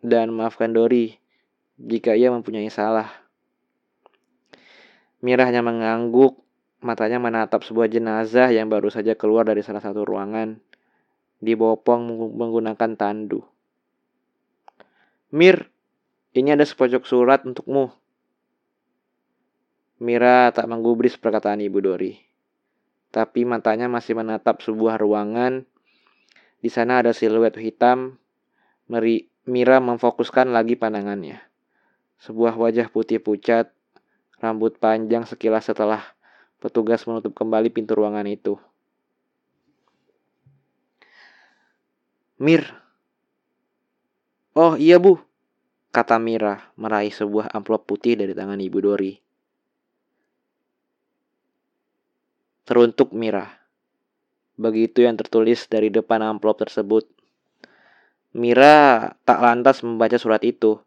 Dan 0.06 0.32
maafkan 0.36 0.72
Dori 0.72 1.18
jika 1.82 2.16
ia 2.16 2.32
mempunyai 2.32 2.70
salah. 2.70 3.10
Mira 5.26 5.50
hanya 5.50 5.66
mengangguk, 5.66 6.38
matanya 6.86 7.18
menatap 7.18 7.66
sebuah 7.66 7.90
jenazah 7.90 8.54
yang 8.54 8.70
baru 8.70 8.94
saja 8.94 9.18
keluar 9.18 9.42
dari 9.42 9.66
salah 9.66 9.82
satu 9.82 10.06
ruangan. 10.06 10.62
Dibopong 11.42 12.06
menggunakan 12.38 12.94
tandu. 12.94 13.42
Mir, 15.34 15.74
ini 16.38 16.54
ada 16.54 16.62
sepojok 16.62 17.10
surat 17.10 17.42
untukmu. 17.42 17.90
Mira 19.96 20.52
tak 20.52 20.68
menggubris 20.68 21.16
perkataan 21.16 21.64
Ibu 21.64 21.80
Dori. 21.80 22.20
Tapi 23.16 23.48
matanya 23.48 23.88
masih 23.88 24.20
menatap 24.20 24.60
sebuah 24.60 25.00
ruangan. 25.00 25.64
Di 26.60 26.68
sana 26.68 27.00
ada 27.00 27.16
siluet 27.16 27.56
hitam. 27.56 28.20
Meri, 28.92 29.32
Mira 29.48 29.80
memfokuskan 29.80 30.52
lagi 30.52 30.76
pandangannya. 30.76 31.40
Sebuah 32.20 32.60
wajah 32.60 32.92
putih 32.92 33.24
pucat, 33.24 33.72
rambut 34.44 34.76
panjang 34.84 35.24
sekilas 35.24 35.72
setelah 35.72 36.04
petugas 36.60 37.08
menutup 37.08 37.32
kembali 37.32 37.72
pintu 37.72 37.96
ruangan 37.96 38.28
itu. 38.28 38.60
Mir. 42.36 42.68
Oh 44.52 44.76
iya 44.76 45.00
bu, 45.00 45.24
kata 45.96 46.20
Mira 46.20 46.68
meraih 46.76 47.16
sebuah 47.16 47.56
amplop 47.56 47.88
putih 47.88 48.20
dari 48.20 48.36
tangan 48.36 48.60
Ibu 48.60 48.80
Dori. 48.84 49.25
Teruntuk 52.66 53.14
Mira. 53.14 53.62
Begitu 54.58 55.06
yang 55.06 55.14
tertulis 55.14 55.70
dari 55.70 55.94
depan 55.94 56.26
amplop 56.26 56.66
tersebut. 56.66 57.06
Mira 58.36 59.16
tak 59.24 59.40
lantas 59.40 59.80
membaca 59.86 60.18
surat 60.20 60.44
itu, 60.44 60.82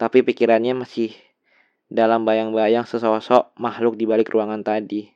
tapi 0.00 0.24
pikirannya 0.24 0.72
masih 0.78 1.12
dalam 1.90 2.24
bayang-bayang 2.24 2.86
sesosok 2.86 3.52
makhluk 3.58 3.98
di 3.98 4.06
balik 4.06 4.30
ruangan 4.32 4.62
tadi. 4.62 5.10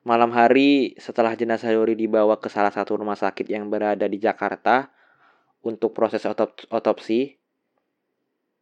Malam 0.00 0.32
hari 0.32 0.96
setelah 0.96 1.36
jenazah 1.36 1.70
Dori 1.76 1.92
dibawa 1.92 2.40
ke 2.40 2.48
salah 2.48 2.72
satu 2.72 2.96
rumah 3.00 3.20
sakit 3.20 3.44
yang 3.48 3.68
berada 3.68 4.08
di 4.08 4.16
Jakarta 4.16 4.88
untuk 5.60 5.92
proses 5.92 6.24
otop 6.24 6.56
otopsi, 6.72 7.39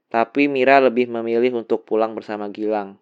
tapi 0.09 0.49
Mira 0.49 0.81
lebih 0.81 1.09
memilih 1.09 1.61
untuk 1.61 1.85
pulang 1.85 2.16
bersama 2.16 2.49
Gilang. 2.49 2.97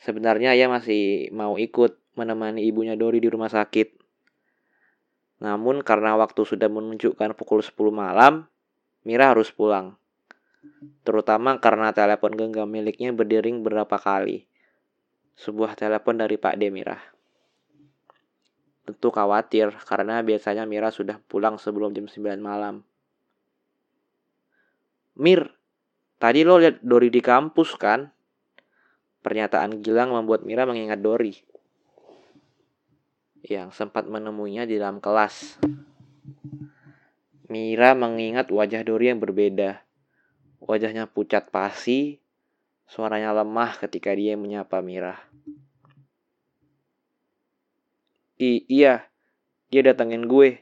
Sebenarnya 0.00 0.56
ia 0.56 0.64
masih 0.70 1.28
mau 1.36 1.60
ikut 1.60 2.00
menemani 2.16 2.64
ibunya 2.64 2.96
Dori 2.96 3.20
di 3.20 3.28
rumah 3.28 3.52
sakit. 3.52 3.98
Namun 5.44 5.84
karena 5.84 6.16
waktu 6.18 6.42
sudah 6.42 6.66
menunjukkan 6.66 7.36
pukul 7.36 7.60
10 7.60 7.76
malam, 7.92 8.48
Mira 9.06 9.30
harus 9.30 9.52
pulang. 9.52 9.94
Terutama 11.06 11.60
karena 11.62 11.94
telepon 11.94 12.34
genggam 12.34 12.66
miliknya 12.66 13.14
berdering 13.14 13.62
beberapa 13.62 14.00
kali. 14.00 14.48
Sebuah 15.38 15.78
telepon 15.78 16.18
dari 16.18 16.34
Pak 16.34 16.58
Demira. 16.58 16.98
Tentu 18.82 19.12
khawatir 19.12 19.70
karena 19.84 20.24
biasanya 20.24 20.64
Mira 20.64 20.88
sudah 20.90 21.20
pulang 21.28 21.60
sebelum 21.60 21.94
jam 21.94 22.08
9 22.08 22.40
malam. 22.40 22.82
Mir, 25.18 25.57
tadi 26.18 26.42
lo 26.42 26.58
lihat 26.58 26.82
Dori 26.82 27.08
di 27.08 27.22
kampus 27.22 27.78
kan? 27.78 28.10
Pernyataan 29.22 29.82
Gilang 29.82 30.14
membuat 30.14 30.46
Mira 30.46 30.66
mengingat 30.66 31.02
Dori 31.02 31.34
yang 33.46 33.70
sempat 33.70 34.04
menemuinya 34.04 34.66
di 34.66 34.76
dalam 34.76 34.98
kelas. 34.98 35.56
Mira 37.48 37.96
mengingat 37.96 38.52
wajah 38.52 38.84
Dori 38.84 39.08
yang 39.08 39.22
berbeda. 39.22 39.80
Wajahnya 40.60 41.08
pucat 41.08 41.48
pasi, 41.48 42.20
suaranya 42.84 43.32
lemah 43.32 43.78
ketika 43.80 44.12
dia 44.12 44.36
menyapa 44.36 44.84
Mira. 44.84 45.16
I 48.38 48.68
iya, 48.68 49.08
dia 49.72 49.82
datengin 49.82 50.28
gue. 50.28 50.60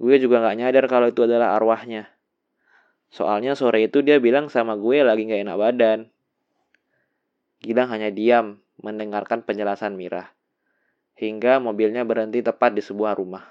Gue 0.00 0.16
juga 0.16 0.40
gak 0.40 0.56
nyadar 0.56 0.84
kalau 0.88 1.12
itu 1.12 1.26
adalah 1.26 1.58
arwahnya. 1.58 2.08
Soalnya 3.10 3.58
sore 3.58 3.90
itu 3.90 4.06
dia 4.06 4.22
bilang 4.22 4.46
sama 4.46 4.78
gue 4.78 5.02
lagi 5.02 5.26
gak 5.26 5.42
enak 5.42 5.58
badan. 5.58 6.00
Gilang 7.60 7.90
hanya 7.90 8.08
diam 8.14 8.62
mendengarkan 8.80 9.42
penjelasan 9.42 9.98
Mira. 9.98 10.32
Hingga 11.18 11.60
mobilnya 11.60 12.06
berhenti 12.06 12.40
tepat 12.40 12.72
di 12.72 12.80
sebuah 12.80 13.18
rumah. 13.18 13.44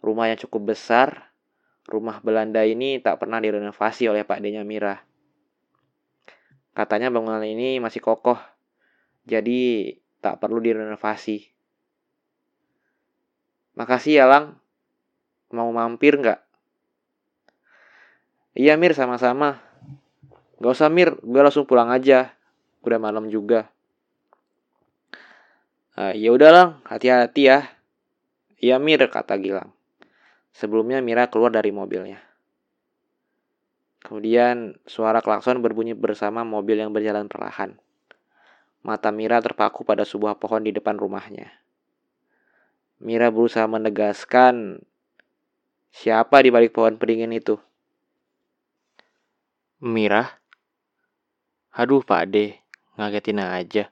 Rumah 0.00 0.32
yang 0.32 0.40
cukup 0.40 0.74
besar, 0.74 1.30
rumah 1.86 2.18
Belanda 2.24 2.64
ini 2.66 2.98
tak 2.98 3.22
pernah 3.22 3.38
direnovasi 3.38 4.10
oleh 4.10 4.26
Pak 4.26 4.40
Denya 4.42 4.66
Mira. 4.66 4.98
Katanya 6.74 7.12
bangunan 7.12 7.44
ini 7.44 7.78
masih 7.78 8.00
kokoh, 8.02 8.40
jadi 9.28 9.94
tak 10.24 10.40
perlu 10.40 10.58
direnovasi. 10.58 11.52
Makasih 13.78 14.24
ya 14.24 14.26
Lang. 14.26 14.58
Mau 15.54 15.70
mampir 15.70 16.18
nggak? 16.18 16.49
Iya 18.54 18.74
Mir 18.74 18.92
sama-sama. 18.98 19.62
Gak 20.58 20.74
usah 20.74 20.90
Mir, 20.90 21.14
gue 21.22 21.40
langsung 21.40 21.64
pulang 21.64 21.88
aja. 21.88 22.34
Udah 22.82 22.98
malam 22.98 23.30
juga. 23.30 23.70
Uh, 25.94 26.12
ya 26.16 26.34
udah 26.34 26.50
Lang, 26.50 26.70
hati-hati 26.88 27.46
ya. 27.46 27.70
Iya 28.58 28.76
Mir, 28.82 29.06
kata 29.06 29.38
Gilang. 29.38 29.72
Sebelumnya 30.50 30.98
Mira 30.98 31.30
keluar 31.30 31.54
dari 31.54 31.70
mobilnya. 31.70 32.18
Kemudian 34.00 34.80
suara 34.88 35.20
klakson 35.20 35.60
berbunyi 35.62 35.94
bersama 35.94 36.42
mobil 36.42 36.80
yang 36.80 36.90
berjalan 36.90 37.28
perlahan. 37.30 37.78
Mata 38.80 39.12
Mira 39.12 39.38
terpaku 39.44 39.84
pada 39.84 40.08
sebuah 40.08 40.40
pohon 40.40 40.64
di 40.64 40.72
depan 40.72 40.96
rumahnya. 40.96 41.52
Mira 43.00 43.28
berusaha 43.28 43.64
menegaskan 43.68 44.80
siapa 45.92 46.40
di 46.40 46.48
balik 46.48 46.72
pohon 46.72 46.96
beringin 46.96 47.32
itu. 47.32 47.60
Mira? 49.80 50.44
Aduh 51.72 52.04
Pak 52.04 52.28
De, 52.28 52.52
ngagetin 53.00 53.40
aja. 53.40 53.88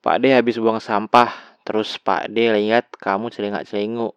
Pak 0.00 0.16
De 0.16 0.32
habis 0.32 0.56
buang 0.56 0.80
sampah, 0.80 1.60
terus 1.60 2.00
Pak 2.00 2.32
De 2.32 2.56
lihat 2.56 2.88
kamu 2.96 3.28
celingak-celinguk, 3.28 4.16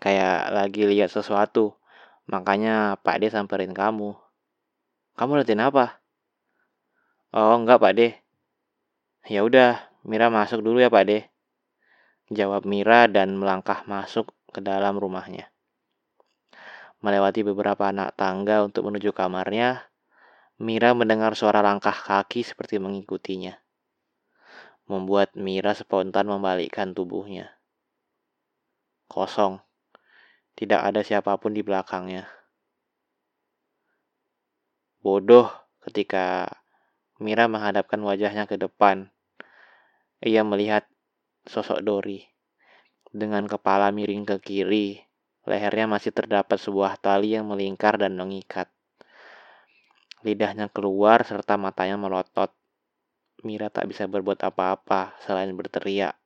kayak 0.00 0.48
lagi 0.48 0.88
lihat 0.88 1.12
sesuatu. 1.12 1.76
Makanya 2.24 2.96
Pak 3.04 3.20
De 3.20 3.28
samperin 3.28 3.76
kamu. 3.76 4.16
Kamu 5.12 5.44
liatin 5.44 5.60
apa? 5.60 6.00
Oh 7.36 7.52
enggak 7.52 7.76
Pak 7.76 7.92
De. 8.00 8.08
Ya 9.28 9.44
udah, 9.44 9.76
Mira 10.08 10.32
masuk 10.32 10.64
dulu 10.64 10.80
ya 10.80 10.88
Pak 10.88 11.04
De. 11.04 11.28
Jawab 12.32 12.64
Mira 12.64 13.12
dan 13.12 13.36
melangkah 13.36 13.84
masuk 13.84 14.32
ke 14.56 14.64
dalam 14.64 14.96
rumahnya. 14.96 15.52
Melewati 17.04 17.44
beberapa 17.44 17.92
anak 17.92 18.16
tangga 18.16 18.64
untuk 18.64 18.88
menuju 18.88 19.12
kamarnya, 19.12 19.88
Mira 20.56 20.96
mendengar 20.96 21.36
suara 21.36 21.60
langkah 21.60 21.92
kaki 21.92 22.40
seperti 22.40 22.80
mengikutinya. 22.80 23.60
Membuat 24.88 25.36
Mira 25.36 25.76
spontan 25.76 26.32
membalikkan 26.32 26.96
tubuhnya. 26.96 27.60
Kosong. 29.04 29.60
Tidak 30.56 30.80
ada 30.80 31.04
siapa 31.04 31.36
pun 31.36 31.52
di 31.52 31.60
belakangnya. 31.60 32.24
Bodoh 35.04 35.52
ketika 35.84 36.48
Mira 37.22 37.46
menghadapkan 37.46 38.00
wajahnya 38.00 38.48
ke 38.48 38.56
depan. 38.56 39.12
Ia 40.24 40.40
melihat 40.42 40.88
sosok 41.46 41.84
Dori. 41.84 42.26
Dengan 43.14 43.46
kepala 43.46 43.94
miring 43.94 44.24
ke 44.24 44.36
kiri, 44.42 45.05
lehernya 45.46 45.86
masih 45.86 46.10
terdapat 46.10 46.58
sebuah 46.58 46.98
tali 46.98 47.38
yang 47.38 47.46
melingkar 47.46 47.96
dan 47.96 48.18
mengikat. 48.18 48.66
Lidahnya 50.26 50.66
keluar 50.66 51.22
serta 51.22 51.54
matanya 51.54 51.94
melotot. 51.94 52.50
Mira 53.46 53.70
tak 53.70 53.86
bisa 53.86 54.10
berbuat 54.10 54.42
apa-apa 54.42 55.14
selain 55.22 55.54
berteriak. 55.54 56.18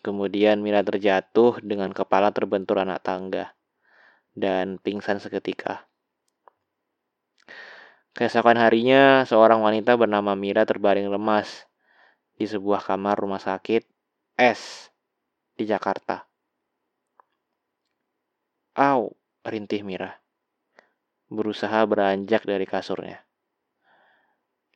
Kemudian 0.00 0.60
Mira 0.64 0.80
terjatuh 0.80 1.60
dengan 1.60 1.92
kepala 1.92 2.32
terbentur 2.32 2.80
anak 2.80 3.04
tangga 3.04 3.52
dan 4.32 4.80
pingsan 4.80 5.20
seketika. 5.20 5.88
Keesokan 8.12 8.60
harinya, 8.60 9.24
seorang 9.24 9.64
wanita 9.64 9.96
bernama 9.96 10.36
Mira 10.36 10.68
terbaring 10.68 11.08
lemas 11.08 11.64
di 12.36 12.44
sebuah 12.44 12.84
kamar 12.84 13.16
rumah 13.16 13.40
sakit 13.40 13.88
S 14.36 14.92
di 15.56 15.64
Jakarta. 15.64 16.31
Au, 18.72 19.12
rintih 19.44 19.84
Mira. 19.84 20.16
Berusaha 21.28 21.84
beranjak 21.84 22.48
dari 22.48 22.64
kasurnya. 22.64 23.20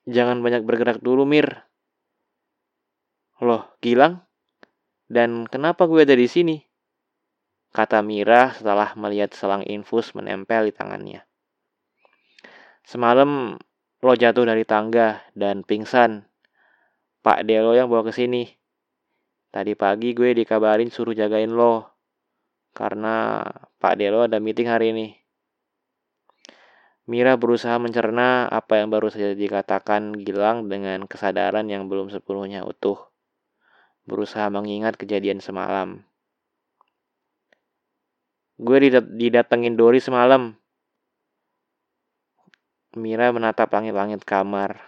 Jangan 0.05 0.45
banyak 0.45 0.69
bergerak 0.69 1.01
dulu, 1.01 1.25
Mir. 1.25 1.65
Loh, 3.41 3.73
Gilang? 3.81 4.21
Dan 5.09 5.49
kenapa 5.49 5.89
gue 5.89 6.05
ada 6.05 6.13
di 6.13 6.29
sini? 6.29 6.57
Kata 7.73 8.05
Mira 8.05 8.53
setelah 8.53 8.93
melihat 9.01 9.33
selang 9.33 9.65
infus 9.65 10.13
menempel 10.13 10.69
di 10.69 10.73
tangannya. 10.77 11.25
Semalam 12.85 13.57
lo 14.05 14.13
jatuh 14.13 14.45
dari 14.45 14.63
tangga 14.69 15.25
dan 15.33 15.65
pingsan 15.65 16.25
Pak 17.25 17.43
Delo 17.49 17.73
yang 17.75 17.91
bawa 17.91 18.07
ke 18.07 18.13
sini. 18.15 18.47
Tadi 19.51 19.73
pagi 19.73 20.13
gue 20.13 20.37
dikabarin 20.37 20.93
suruh 20.93 21.17
jagain 21.17 21.51
lo. 21.51 21.96
Karena 22.77 23.41
Pak 23.81 23.97
Delo 23.97 24.29
ada 24.29 24.37
meeting 24.37 24.69
hari 24.69 24.93
ini. 24.93 25.17
Mira 27.09 27.41
berusaha 27.41 27.81
mencerna 27.81 28.45
apa 28.53 28.83
yang 28.83 28.93
baru 28.93 29.09
saja 29.09 29.33
dikatakan 29.33 30.13
Gilang 30.13 30.69
dengan 30.69 31.09
kesadaran 31.09 31.65
yang 31.73 31.89
belum 31.89 32.13
sepenuhnya 32.13 32.69
utuh. 32.69 33.01
Berusaha 34.05 34.53
mengingat 34.53 35.01
kejadian 35.01 35.41
semalam. 35.41 36.05
Gue 38.61 38.77
didatengin 38.93 39.81
Dori 39.81 40.05
semalam. 40.05 40.53
Mira 42.97 43.33
menatap 43.33 43.73
langit-langit 43.73 44.21
kamar. 44.29 44.81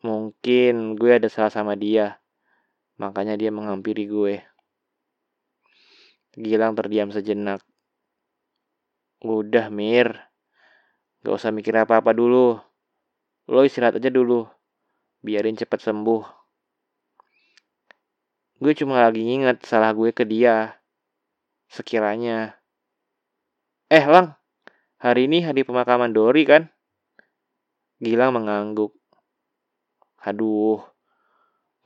Mungkin 0.00 0.96
gue 0.96 1.20
ada 1.20 1.28
salah 1.28 1.52
sama 1.52 1.76
dia. 1.76 2.20
Makanya 2.96 3.36
dia 3.36 3.52
menghampiri 3.52 4.08
gue. 4.08 4.49
Gilang 6.38 6.78
terdiam 6.78 7.10
sejenak. 7.10 7.62
Udah, 9.26 9.66
Mir. 9.68 10.14
Gak 11.26 11.36
usah 11.36 11.50
mikir 11.50 11.74
apa-apa 11.74 12.14
dulu. 12.14 12.56
Lo 13.50 13.60
istirahat 13.66 13.98
aja 13.98 14.08
dulu. 14.08 14.46
Biarin 15.20 15.58
cepet 15.58 15.82
sembuh. 15.82 16.22
Gue 18.60 18.72
cuma 18.76 19.00
lagi 19.00 19.24
nginget 19.24 19.64
salah 19.64 19.90
gue 19.90 20.12
ke 20.12 20.22
dia. 20.28 20.78
Sekiranya. 21.66 22.60
Eh, 23.90 24.04
Lang. 24.06 24.36
Hari 25.00 25.26
ini 25.26 25.40
hari 25.40 25.64
pemakaman 25.64 26.12
Dori 26.12 26.44
kan? 26.44 26.68
Gilang 27.98 28.36
mengangguk. 28.36 28.92
Aduh, 30.20 30.84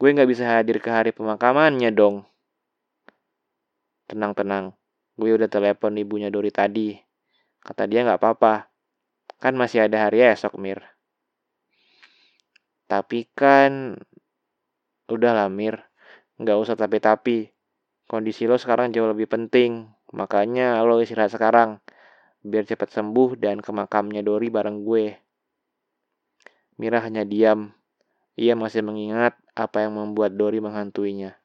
gue 0.02 0.08
nggak 0.10 0.26
bisa 0.26 0.42
hadir 0.50 0.82
ke 0.82 0.90
hari 0.90 1.14
pemakamannya 1.14 1.94
dong. 1.94 2.26
Tenang-tenang, 4.04 4.76
gue 5.16 5.30
udah 5.32 5.48
telepon 5.48 5.96
ibunya 5.96 6.28
Dori 6.28 6.52
tadi. 6.52 6.92
Kata 7.64 7.88
dia 7.88 8.04
nggak 8.04 8.20
apa-apa, 8.20 8.68
kan 9.40 9.56
masih 9.56 9.88
ada 9.88 10.08
hari 10.08 10.20
esok, 10.20 10.60
Mir. 10.60 10.84
Tapi 12.84 13.24
kan, 13.32 13.96
udahlah 15.08 15.48
Mir, 15.48 15.88
nggak 16.36 16.58
usah 16.60 16.76
tapi-tapi. 16.76 17.48
Kondisi 18.04 18.44
lo 18.44 18.60
sekarang 18.60 18.92
jauh 18.92 19.08
lebih 19.08 19.24
penting, 19.24 19.88
makanya 20.12 20.84
lo 20.84 21.00
istirahat 21.00 21.32
sekarang, 21.32 21.80
biar 22.44 22.68
cepat 22.68 22.92
sembuh 22.92 23.40
dan 23.40 23.64
ke 23.64 23.72
makamnya 23.72 24.20
Dori 24.20 24.52
bareng 24.52 24.84
gue. 24.84 25.16
Mira 26.76 27.00
hanya 27.00 27.24
diam. 27.24 27.72
Ia 28.34 28.58
masih 28.58 28.82
mengingat 28.82 29.38
apa 29.54 29.86
yang 29.86 29.94
membuat 29.94 30.34
Dori 30.34 30.58
menghantuinya. 30.58 31.38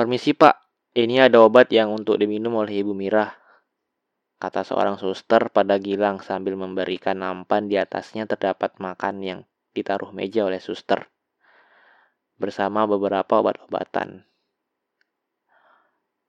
Permisi 0.00 0.32
pak, 0.32 0.56
ini 0.96 1.20
ada 1.20 1.44
obat 1.44 1.68
yang 1.68 1.92
untuk 1.92 2.16
diminum 2.16 2.56
oleh 2.56 2.80
Ibu 2.80 2.96
Mira. 2.96 3.36
Kata 4.40 4.64
seorang 4.64 4.96
suster 4.96 5.52
pada 5.52 5.76
Gilang 5.76 6.24
sambil 6.24 6.56
memberikan 6.56 7.20
nampan 7.20 7.68
di 7.68 7.76
atasnya 7.76 8.24
terdapat 8.24 8.80
makan 8.80 9.20
yang 9.20 9.40
ditaruh 9.76 10.08
meja 10.16 10.48
oleh 10.48 10.56
suster. 10.56 11.12
Bersama 12.40 12.88
beberapa 12.88 13.44
obat-obatan. 13.44 14.24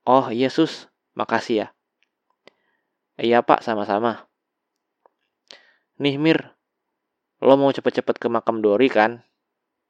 Oh 0.04 0.28
iya 0.28 0.52
sus, 0.52 0.92
makasih 1.16 1.64
ya. 1.64 1.68
Iya 3.16 3.40
pak, 3.40 3.64
sama-sama. 3.64 4.28
Nih 5.96 6.20
Mir, 6.20 6.60
lo 7.40 7.56
mau 7.56 7.72
cepet-cepet 7.72 8.20
ke 8.20 8.28
makam 8.28 8.60
Dori 8.60 8.92
kan? 8.92 9.24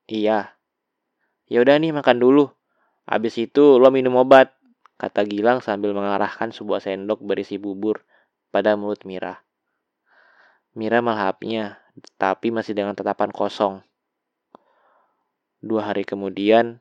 Iya. 0.07 0.55
Ya 1.51 1.59
udah 1.67 1.83
nih 1.83 1.91
makan 1.91 2.23
dulu. 2.23 2.62
Habis 3.07 3.35
itu 3.39 3.83
lo 3.83 3.91
minum 3.91 4.15
obat, 4.19 4.55
kata 4.97 5.27
Gilang 5.27 5.59
sambil 5.59 5.91
mengarahkan 5.91 6.55
sebuah 6.55 6.79
sendok 6.79 7.23
berisi 7.27 7.59
bubur 7.59 8.07
pada 8.55 8.79
mulut 8.79 9.03
Mira. 9.03 9.43
Mira 10.73 11.05
melahapnya, 11.05 11.83
tapi 12.17 12.49
masih 12.49 12.73
dengan 12.73 12.97
tatapan 12.97 13.29
kosong. 13.29 13.85
Dua 15.59 15.91
hari 15.91 16.07
kemudian, 16.07 16.81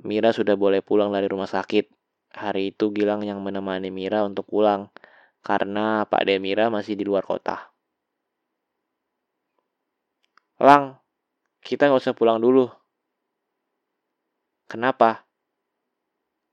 Mira 0.00 0.30
sudah 0.30 0.54
boleh 0.54 0.80
pulang 0.80 1.10
dari 1.10 1.26
rumah 1.26 1.50
sakit. 1.50 1.90
Hari 2.28 2.76
itu 2.76 2.92
Gilang 2.92 3.24
yang 3.24 3.40
menemani 3.40 3.88
Mira 3.88 4.22
untuk 4.24 4.48
pulang, 4.48 4.92
karena 5.44 6.04
Pak 6.04 6.28
Demira 6.28 6.68
masih 6.68 6.94
di 6.98 7.06
luar 7.06 7.24
kota. 7.24 7.72
Lang, 10.58 10.98
kita 11.62 11.86
nggak 11.86 12.02
usah 12.02 12.18
pulang 12.18 12.42
dulu, 12.42 12.66
Kenapa? 14.68 15.24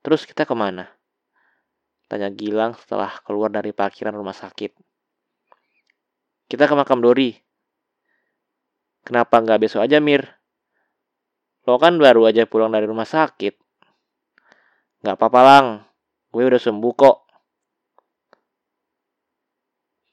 Terus 0.00 0.24
kita 0.24 0.48
ke 0.48 0.56
mana? 0.56 0.88
Tanya 2.08 2.32
Gilang 2.32 2.72
setelah 2.80 3.12
keluar 3.20 3.52
dari 3.52 3.76
parkiran 3.76 4.16
rumah 4.16 4.32
sakit. 4.32 4.72
Kita 6.46 6.64
ke 6.64 6.74
makam 6.78 7.02
Dori. 7.02 7.34
Kenapa 9.02 9.42
nggak 9.42 9.66
besok 9.66 9.84
aja, 9.84 9.98
Mir? 9.98 10.22
Lo 11.66 11.76
kan 11.82 11.98
baru 11.98 12.30
aja 12.30 12.46
pulang 12.46 12.70
dari 12.70 12.86
rumah 12.86 13.04
sakit. 13.06 13.54
Nggak 15.02 15.16
apa-apa, 15.18 15.40
Lang. 15.42 15.66
Gue 16.30 16.46
udah 16.46 16.62
sembuh 16.62 16.94
kok. 16.94 17.18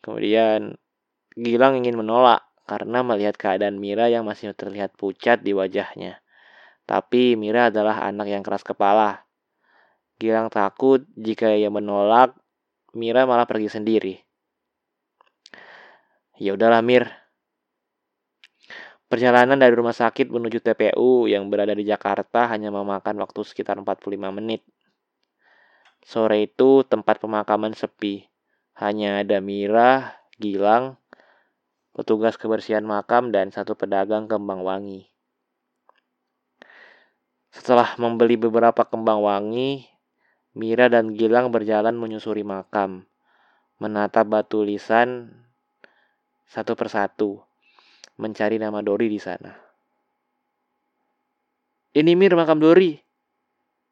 Kemudian 0.01 0.73
Gilang 1.37 1.77
ingin 1.77 2.01
menolak 2.01 2.43
karena 2.65 3.05
melihat 3.05 3.37
keadaan 3.37 3.77
Mira 3.77 4.09
yang 4.09 4.25
masih 4.25 4.57
terlihat 4.57 4.97
pucat 4.97 5.45
di 5.45 5.53
wajahnya. 5.53 6.22
Tapi 6.83 7.39
Mira 7.39 7.71
adalah 7.71 8.03
anak 8.03 8.27
yang 8.27 8.43
keras 8.43 8.63
kepala. 8.63 9.23
Gilang 10.19 10.51
takut 10.51 11.07
jika 11.15 11.51
ia 11.51 11.71
menolak, 11.71 12.35
Mira 12.93 13.23
malah 13.23 13.47
pergi 13.47 13.71
sendiri. 13.71 14.15
Ya 16.37 16.53
udahlah 16.57 16.83
Mir. 16.83 17.07
Perjalanan 19.07 19.61
dari 19.61 19.77
rumah 19.77 19.93
sakit 19.93 20.33
menuju 20.33 20.57
TPU 20.57 21.29
yang 21.29 21.45
berada 21.45 21.77
di 21.77 21.85
Jakarta 21.85 22.49
hanya 22.49 22.73
memakan 22.73 23.21
waktu 23.21 23.45
sekitar 23.45 23.77
45 23.77 24.33
menit. 24.33 24.65
Sore 26.01 26.49
itu 26.49 26.83
tempat 26.83 27.21
pemakaman 27.21 27.77
sepi. 27.77 28.27
Hanya 28.75 29.21
ada 29.21 29.37
Mira, 29.37 30.17
Gilang, 30.41 30.97
petugas 31.93 32.35
kebersihan 32.41 32.81
makam, 32.83 33.29
dan 33.29 33.53
satu 33.53 33.77
pedagang 33.77 34.25
kembang 34.25 34.65
wangi. 34.65 35.12
Setelah 37.53 37.93
membeli 38.01 38.33
beberapa 38.33 38.81
kembang 38.81 39.21
wangi, 39.21 39.85
Mira 40.57 40.89
dan 40.89 41.13
Gilang 41.13 41.53
berjalan 41.53 41.93
menyusuri 41.93 42.41
makam, 42.41 43.05
menata 43.77 44.25
batu 44.25 44.65
lisan 44.65 45.29
satu 46.49 46.73
persatu, 46.73 47.45
mencari 48.17 48.57
nama 48.57 48.81
Dori 48.81 49.05
di 49.05 49.21
sana. 49.21 49.53
Ini 51.93 52.17
Mir 52.17 52.33
makam 52.33 52.57
Dori, 52.57 52.97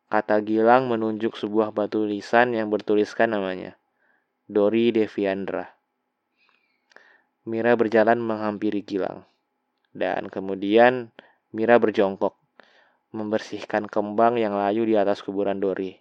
kata 0.09 0.41
Gilang 0.41 0.89
menunjuk 0.89 1.37
sebuah 1.37 1.69
batu 1.69 2.01
lisan 2.01 2.57
yang 2.57 2.73
bertuliskan 2.73 3.29
namanya, 3.29 3.77
Dori 4.49 4.89
Deviandra. 4.89 5.69
Mira 7.45 7.77
berjalan 7.77 8.17
menghampiri 8.17 8.81
Gilang, 8.81 9.21
dan 9.93 10.33
kemudian 10.33 11.13
Mira 11.53 11.77
berjongkok 11.77 12.40
membersihkan 13.11 13.91
kembang 13.91 14.39
yang 14.39 14.55
layu 14.55 14.87
di 14.87 14.95
atas 14.95 15.19
kuburan 15.19 15.59
Dori. 15.59 15.95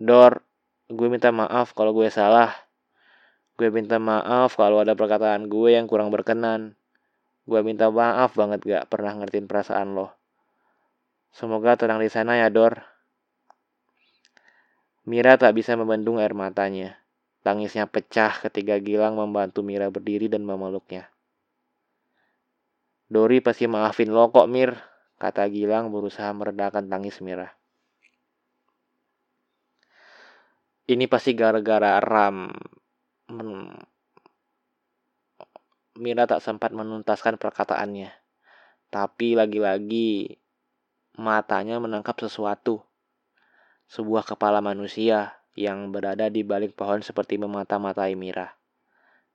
Dor, 0.00 0.42
gue 0.90 1.08
minta 1.10 1.30
maaf 1.30 1.72
kalau 1.74 1.94
gue 1.94 2.10
salah. 2.10 2.50
Gue 3.54 3.70
minta 3.70 4.00
maaf 4.00 4.56
kalau 4.58 4.82
ada 4.82 4.96
perkataan 4.98 5.46
gue 5.46 5.76
yang 5.78 5.86
kurang 5.86 6.10
berkenan. 6.10 6.74
Gue 7.44 7.60
minta 7.60 7.92
maaf 7.92 8.34
banget 8.34 8.60
gak 8.64 8.84
pernah 8.90 9.14
ngertiin 9.20 9.44
perasaan 9.44 9.94
lo. 9.94 10.16
Semoga 11.30 11.78
tenang 11.78 12.02
di 12.02 12.10
sana 12.10 12.40
ya, 12.40 12.50
Dor. 12.50 12.82
Mira 15.06 15.38
tak 15.38 15.54
bisa 15.54 15.78
membendung 15.78 16.18
air 16.18 16.34
matanya. 16.34 16.98
Tangisnya 17.40 17.88
pecah 17.88 18.36
ketika 18.36 18.76
Gilang 18.82 19.16
membantu 19.16 19.64
Mira 19.64 19.88
berdiri 19.88 20.28
dan 20.28 20.44
memeluknya. 20.44 21.08
Dori 23.10 23.42
pasti 23.42 23.66
maafin 23.66 24.14
lo 24.14 24.30
kok, 24.30 24.46
Mir, 24.46 24.78
kata 25.18 25.50
Gilang 25.50 25.90
berusaha 25.90 26.30
meredakan 26.30 26.86
tangis 26.86 27.18
Mira. 27.18 27.50
Ini 30.86 31.10
pasti 31.10 31.34
gara-gara 31.34 31.98
Ram. 31.98 32.54
Hmm. 33.26 33.74
Mira 35.98 36.30
tak 36.30 36.38
sempat 36.38 36.70
menuntaskan 36.70 37.34
perkataannya. 37.34 38.14
Tapi 38.94 39.34
lagi-lagi 39.34 40.38
matanya 41.18 41.82
menangkap 41.82 42.14
sesuatu. 42.22 42.86
Sebuah 43.90 44.22
kepala 44.22 44.62
manusia 44.62 45.34
yang 45.58 45.90
berada 45.90 46.30
di 46.30 46.46
balik 46.46 46.78
pohon 46.78 47.02
seperti 47.02 47.42
memata-matai 47.42 48.14
Mira. 48.14 48.54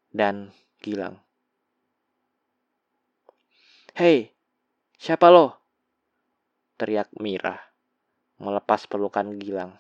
Dan 0.08 0.56
Gilang. 0.80 1.25
Hei, 3.96 4.28
siapa 5.00 5.32
lo? 5.32 5.56
Teriak 6.76 7.16
Mira, 7.16 7.56
melepas 8.36 8.84
pelukan 8.92 9.40
Gilang. 9.40 9.72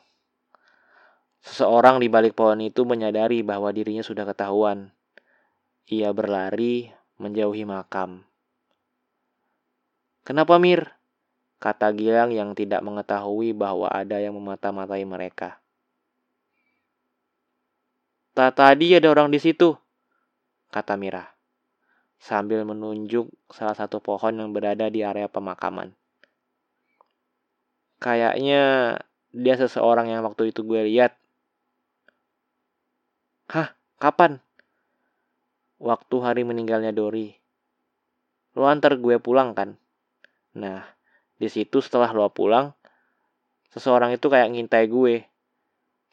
Seseorang 1.43 1.99
di 1.99 2.07
balik 2.07 2.31
pohon 2.31 2.63
itu 2.63 2.87
menyadari 2.87 3.43
bahwa 3.43 3.75
dirinya 3.75 3.99
sudah 3.99 4.23
ketahuan. 4.23 4.95
Ia 5.91 6.15
berlari 6.15 6.95
menjauhi 7.19 7.67
makam. 7.67 8.23
Kenapa 10.23 10.63
Mir? 10.63 10.95
Kata 11.59 11.91
Gilang 11.91 12.31
yang 12.31 12.55
tidak 12.55 12.87
mengetahui 12.87 13.51
bahwa 13.51 13.91
ada 13.91 14.23
yang 14.23 14.39
memata-matai 14.39 15.03
mereka. 15.03 15.59
Tak 18.31 18.63
tadi 18.63 18.95
ada 18.95 19.11
orang 19.11 19.27
di 19.27 19.43
situ, 19.43 19.75
kata 20.71 20.95
Mira 20.95 21.34
sambil 22.25 22.65
menunjuk 22.65 23.29
salah 23.53 23.77
satu 23.77 24.01
pohon 24.01 24.33
yang 24.33 24.49
berada 24.49 24.89
di 24.89 25.05
area 25.05 25.29
pemakaman. 25.29 25.93
Kayaknya 28.01 28.97
dia 29.29 29.55
seseorang 29.61 30.09
yang 30.09 30.25
waktu 30.25 30.49
itu 30.49 30.65
gue 30.65 30.89
lihat. 30.89 31.13
Hah? 33.53 33.77
Kapan? 34.01 34.41
Waktu 35.77 36.15
hari 36.25 36.41
meninggalnya 36.41 36.89
Dori. 36.89 37.29
Lo 38.57 38.65
antar 38.65 38.97
gue 38.97 39.21
pulang 39.21 39.53
kan? 39.53 39.77
Nah, 40.57 40.81
di 41.37 41.45
situ 41.45 41.77
setelah 41.77 42.09
lo 42.09 42.25
pulang, 42.33 42.73
seseorang 43.69 44.17
itu 44.17 44.33
kayak 44.33 44.49
ngintai 44.49 44.89
gue. 44.89 45.29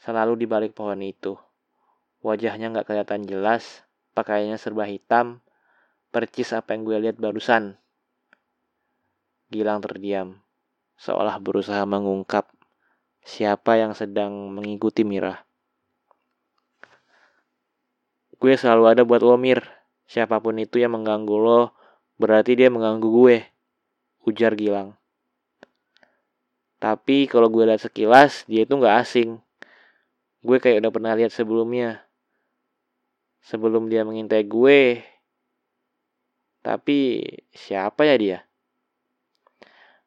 Selalu 0.04 0.44
di 0.44 0.46
balik 0.50 0.76
pohon 0.76 1.00
itu. 1.00 1.40
Wajahnya 2.20 2.68
nggak 2.68 2.84
kelihatan 2.84 3.24
jelas, 3.24 3.80
pakaiannya 4.12 4.60
serba 4.60 4.84
hitam, 4.84 5.40
percis 6.12 6.52
apa 6.52 6.76
yang 6.76 6.84
gue 6.84 6.98
lihat 7.08 7.16
barusan. 7.16 7.80
Gilang 9.48 9.80
terdiam, 9.80 10.44
seolah 11.00 11.40
berusaha 11.40 11.82
mengungkap 11.88 12.52
siapa 13.24 13.80
yang 13.80 13.96
sedang 13.96 14.52
mengikuti 14.52 15.02
Mira. 15.02 15.48
Gue 18.36 18.58
selalu 18.58 18.84
ada 18.92 19.02
buat 19.06 19.22
lo, 19.22 19.38
Mir. 19.40 19.62
Siapa 20.04 20.42
pun 20.42 20.58
itu 20.58 20.76
yang 20.76 20.98
mengganggu 20.98 21.36
lo, 21.38 21.72
berarti 22.18 22.58
dia 22.58 22.68
mengganggu 22.68 23.08
gue. 23.08 23.36
Ujar 24.26 24.52
Gilang. 24.58 24.98
Tapi 26.82 27.30
kalau 27.30 27.46
gue 27.46 27.62
lihat 27.62 27.78
sekilas, 27.78 28.42
dia 28.50 28.66
itu 28.66 28.74
nggak 28.74 28.96
asing. 29.06 29.38
Gue 30.42 30.58
kayak 30.58 30.82
udah 30.82 30.90
pernah 30.90 31.14
lihat 31.14 31.30
sebelumnya. 31.30 32.02
Sebelum 33.46 33.86
dia 33.86 34.02
mengintai 34.02 34.42
gue. 34.42 35.06
Tapi 36.62 37.18
siapa 37.50 38.06
ya 38.06 38.14
dia? 38.14 38.38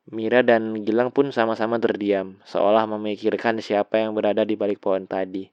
Mira 0.08 0.40
dan 0.40 0.72
Gilang 0.86 1.12
pun 1.12 1.34
sama-sama 1.36 1.76
terdiam, 1.82 2.40
seolah 2.48 2.88
memikirkan 2.88 3.60
siapa 3.60 4.00
yang 4.00 4.16
berada 4.16 4.48
di 4.48 4.56
balik 4.56 4.80
pohon 4.80 5.04
tadi. 5.04 5.50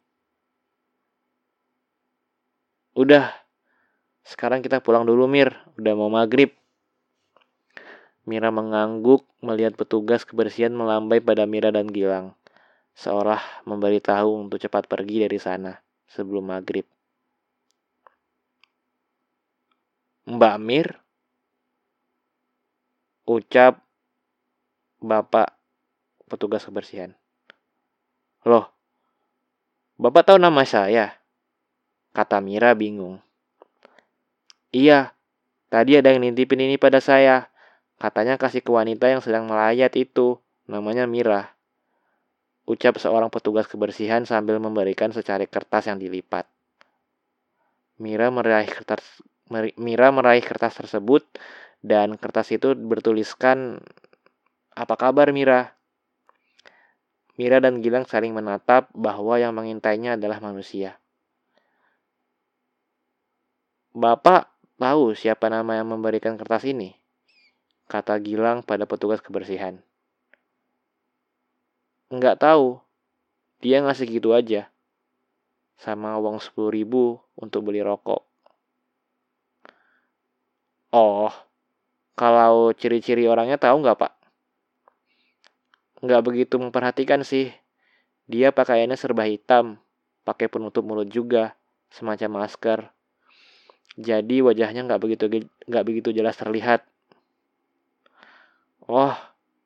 Udah, 2.92 3.32
sekarang 4.22 4.62
kita 4.62 4.84
pulang 4.84 5.02
dulu 5.08 5.26
Mir, 5.26 5.50
udah 5.80 5.94
mau 5.96 6.12
maghrib. 6.12 6.54
Mira 8.22 8.54
mengangguk 8.54 9.26
melihat 9.42 9.74
petugas 9.74 10.22
kebersihan 10.22 10.70
melambai 10.70 11.18
pada 11.18 11.42
Mira 11.42 11.74
dan 11.74 11.90
Gilang, 11.90 12.38
seolah 12.94 13.42
memberitahu 13.66 14.46
untuk 14.46 14.62
cepat 14.62 14.86
pergi 14.86 15.26
dari 15.26 15.40
sana 15.42 15.80
sebelum 16.06 16.54
maghrib. 16.54 16.86
Mbak 20.22 20.56
Mir, 20.62 21.02
ucap 23.26 23.82
Bapak 25.02 25.50
petugas 26.30 26.62
kebersihan. 26.62 27.18
Loh, 28.46 28.70
Bapak 29.98 30.30
tahu 30.30 30.38
nama 30.38 30.62
saya? 30.62 31.18
Kata 32.14 32.38
Mira 32.38 32.70
bingung. 32.78 33.18
Iya, 34.70 35.10
tadi 35.74 35.98
ada 35.98 36.14
yang 36.14 36.22
nintipin 36.22 36.70
ini 36.70 36.78
pada 36.78 37.02
saya. 37.02 37.50
Katanya 37.98 38.38
kasih 38.38 38.62
ke 38.62 38.70
wanita 38.70 39.10
yang 39.10 39.26
sedang 39.26 39.50
melayat 39.50 39.90
itu, 39.98 40.38
namanya 40.70 41.10
Mira. 41.10 41.50
Ucap 42.62 42.94
seorang 43.02 43.26
petugas 43.26 43.66
kebersihan 43.66 44.22
sambil 44.22 44.62
memberikan 44.62 45.10
secari 45.10 45.50
kertas 45.50 45.90
yang 45.90 45.98
dilipat. 45.98 46.46
Mira 47.98 48.30
meraih 48.30 48.70
kertas 48.70 49.02
Mira 49.50 50.12
meraih 50.14 50.44
kertas 50.44 50.78
tersebut 50.78 51.26
dan 51.82 52.14
kertas 52.20 52.54
itu 52.54 52.76
bertuliskan 52.76 53.82
apa 54.72 54.94
kabar 54.94 55.34
Mira? 55.34 55.74
Mira 57.40 57.58
dan 57.58 57.80
Gilang 57.80 58.04
saling 58.04 58.36
menatap 58.36 58.92
bahwa 58.94 59.40
yang 59.40 59.56
mengintainya 59.56 60.20
adalah 60.20 60.38
manusia. 60.38 61.00
Bapak 63.92 64.52
tahu 64.78 65.16
siapa 65.16 65.50
nama 65.52 65.76
yang 65.80 65.90
memberikan 65.90 66.38
kertas 66.38 66.64
ini? 66.64 67.02
kata 67.92 68.16
Gilang 68.24 68.64
pada 68.64 68.88
petugas 68.88 69.20
kebersihan. 69.20 69.76
Enggak 72.08 72.40
tahu. 72.40 72.80
Dia 73.60 73.84
ngasih 73.84 74.08
gitu 74.08 74.32
aja. 74.32 74.72
Sama 75.76 76.16
uang 76.16 76.40
10 76.40 76.72
ribu 76.72 77.20
untuk 77.36 77.68
beli 77.68 77.84
rokok. 77.84 78.24
Oh, 80.92 81.32
kalau 82.12 82.76
ciri-ciri 82.76 83.24
orangnya 83.24 83.56
tahu 83.56 83.80
nggak 83.80 83.96
pak? 83.96 84.12
Nggak 86.04 86.20
begitu 86.20 86.60
memperhatikan 86.60 87.24
sih. 87.24 87.48
Dia 88.28 88.52
pakaiannya 88.52 89.00
serba 89.00 89.24
hitam, 89.24 89.80
pakai 90.28 90.52
penutup 90.52 90.84
mulut 90.84 91.08
juga, 91.08 91.56
semacam 91.88 92.44
masker. 92.44 92.92
Jadi 93.96 94.44
wajahnya 94.44 94.84
nggak 94.84 95.00
begitu 95.00 95.24
nggak 95.68 95.84
begitu 95.84 96.12
jelas 96.12 96.36
terlihat. 96.36 96.84
Oh, 98.84 99.16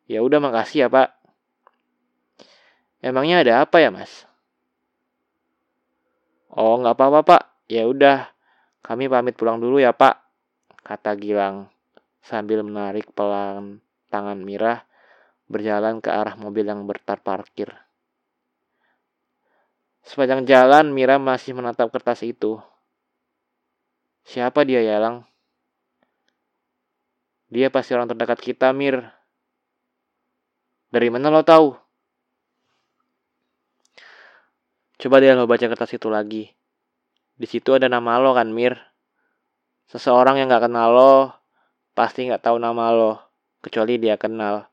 ya 0.06 0.22
udah 0.22 0.38
makasih 0.38 0.86
ya 0.86 0.88
Pak. 0.90 1.10
Emangnya 3.02 3.42
ada 3.42 3.66
apa 3.66 3.82
ya 3.82 3.90
Mas? 3.90 4.26
Oh 6.54 6.78
nggak 6.78 6.94
apa-apa 6.94 7.20
Pak. 7.22 7.42
Ya 7.66 7.86
udah, 7.86 8.30
kami 8.86 9.10
pamit 9.10 9.34
pulang 9.34 9.58
dulu 9.58 9.82
ya 9.82 9.90
Pak. 9.90 10.25
Kata 10.86 11.18
Gilang 11.18 11.66
sambil 12.22 12.62
menarik 12.62 13.10
pelan 13.10 13.82
tangan 14.06 14.38
Mirah 14.38 14.86
berjalan 15.50 15.98
ke 15.98 16.14
arah 16.14 16.38
mobil 16.38 16.62
yang 16.62 16.86
bertar 16.86 17.18
parkir. 17.18 17.74
Sepanjang 20.06 20.46
jalan, 20.46 20.94
Mira 20.94 21.18
masih 21.18 21.58
menatap 21.58 21.90
kertas 21.90 22.22
itu. 22.22 22.62
Siapa 24.22 24.62
dia, 24.62 24.78
Yalang? 24.78 25.26
Dia 27.50 27.66
pasti 27.74 27.90
orang 27.98 28.14
terdekat 28.14 28.38
kita, 28.38 28.70
Mir. 28.70 29.10
Dari 30.94 31.10
mana 31.10 31.34
lo 31.34 31.42
tahu? 31.42 31.74
Coba 35.02 35.18
deh 35.18 35.34
lo 35.34 35.50
baca 35.50 35.66
kertas 35.66 35.98
itu 35.98 36.06
lagi. 36.06 36.54
Di 37.34 37.46
situ 37.50 37.74
ada 37.74 37.90
nama 37.90 38.22
lo 38.22 38.30
kan, 38.30 38.54
Mir. 38.54 38.78
Seseorang 39.86 40.42
yang 40.42 40.50
gak 40.50 40.66
kenal 40.66 40.88
lo, 40.90 41.14
pasti 41.94 42.26
gak 42.26 42.42
tahu 42.42 42.58
nama 42.58 42.90
lo, 42.90 43.22
kecuali 43.62 44.02
dia 44.02 44.18
kenal. 44.18 44.66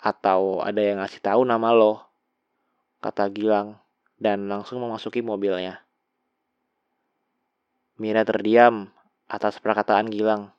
Atau 0.00 0.64
ada 0.64 0.80
yang 0.80 1.00
ngasih 1.00 1.20
tahu 1.20 1.44
nama 1.44 1.76
lo, 1.76 2.04
kata 3.04 3.28
Gilang, 3.28 3.76
dan 4.16 4.48
langsung 4.48 4.80
memasuki 4.80 5.20
mobilnya. 5.20 5.84
Mira 7.96 8.24
terdiam 8.28 8.92
atas 9.24 9.56
perkataan 9.60 10.12
Gilang. 10.12 10.52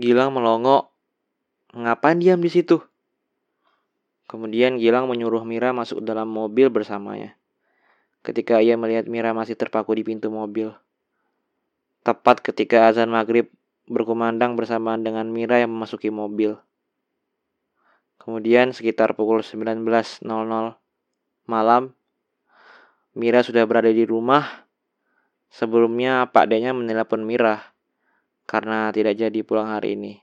Gilang 0.00 0.32
melongo. 0.32 0.88
Ngapain 1.76 2.16
diam 2.16 2.40
di 2.40 2.48
situ? 2.48 2.80
Kemudian 4.28 4.80
Gilang 4.80 5.08
menyuruh 5.12 5.44
Mira 5.44 5.76
masuk 5.76 6.00
dalam 6.00 6.28
mobil 6.28 6.72
bersamanya. 6.72 7.36
Ketika 8.22 8.62
ia 8.62 8.78
melihat 8.78 9.10
Mira 9.10 9.34
masih 9.34 9.58
terpaku 9.58 9.98
di 9.98 10.06
pintu 10.06 10.30
mobil. 10.30 10.70
Tepat 12.06 12.38
ketika 12.38 12.86
azan 12.90 13.10
maghrib 13.10 13.50
berkumandang 13.90 14.54
bersamaan 14.54 15.02
dengan 15.02 15.26
Mira 15.30 15.58
yang 15.58 15.74
memasuki 15.74 16.10
mobil. 16.10 16.54
Kemudian 18.22 18.70
sekitar 18.70 19.18
pukul 19.18 19.42
19.00 19.42 20.22
malam, 21.50 21.82
Mira 23.18 23.42
sudah 23.42 23.66
berada 23.66 23.90
di 23.90 24.06
rumah. 24.06 24.70
Sebelumnya 25.52 26.30
Pak 26.30 26.48
Denya 26.48 26.72
menelepon 26.72 27.26
Mira 27.26 27.74
karena 28.46 28.88
tidak 28.94 29.18
jadi 29.18 29.40
pulang 29.42 29.68
hari 29.68 29.98
ini. 29.98 30.22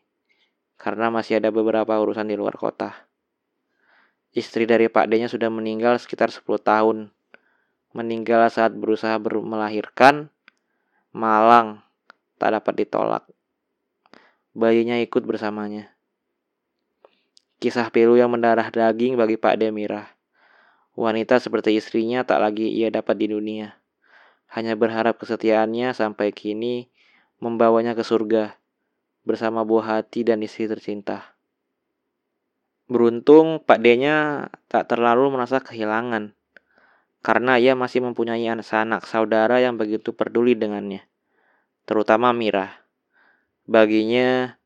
Karena 0.80 1.12
masih 1.12 1.44
ada 1.44 1.52
beberapa 1.52 1.92
urusan 2.00 2.32
di 2.32 2.40
luar 2.40 2.56
kota. 2.56 3.10
Istri 4.32 4.64
dari 4.70 4.88
Pak 4.88 5.10
D-nya 5.10 5.28
sudah 5.28 5.52
meninggal 5.52 6.00
sekitar 6.00 6.32
10 6.32 6.46
tahun. 6.62 6.98
Meninggal 7.90 8.46
saat 8.54 8.78
berusaha 8.78 9.18
ber 9.18 9.42
melahirkan, 9.42 10.30
malang, 11.10 11.82
tak 12.38 12.54
dapat 12.54 12.86
ditolak. 12.86 13.24
Bayinya 14.54 15.02
ikut 15.02 15.26
bersamanya. 15.26 15.90
Kisah 17.58 17.90
pilu 17.90 18.16
yang 18.16 18.30
mendarah 18.30 18.70
daging 18.70 19.18
bagi 19.18 19.36
Pak 19.36 19.58
Demira. 19.58 20.06
Wanita 20.94 21.42
seperti 21.42 21.76
istrinya 21.76 22.22
tak 22.22 22.40
lagi 22.40 22.70
ia 22.70 22.94
dapat 22.94 23.18
di 23.18 23.28
dunia. 23.34 23.76
Hanya 24.54 24.78
berharap 24.78 25.18
kesetiaannya 25.18 25.92
sampai 25.98 26.30
kini 26.30 26.94
membawanya 27.42 27.98
ke 27.98 28.06
surga 28.06 28.56
bersama 29.26 29.66
buah 29.66 30.00
hati 30.00 30.24
dan 30.24 30.46
istri 30.46 30.70
tercinta. 30.70 31.36
Beruntung 32.86 33.62
Pak 33.62 33.82
D-nya 33.82 34.50
tak 34.72 34.90
terlalu 34.90 35.34
merasa 35.34 35.62
kehilangan 35.62 36.38
karena 37.20 37.60
ia 37.60 37.76
masih 37.76 38.00
mempunyai 38.00 38.48
anak 38.48 39.04
saudara 39.04 39.60
yang 39.60 39.76
begitu 39.76 40.16
peduli 40.16 40.56
dengannya, 40.56 41.04
terutama 41.84 42.32
Mira. 42.32 42.88
Baginya, 43.70 44.58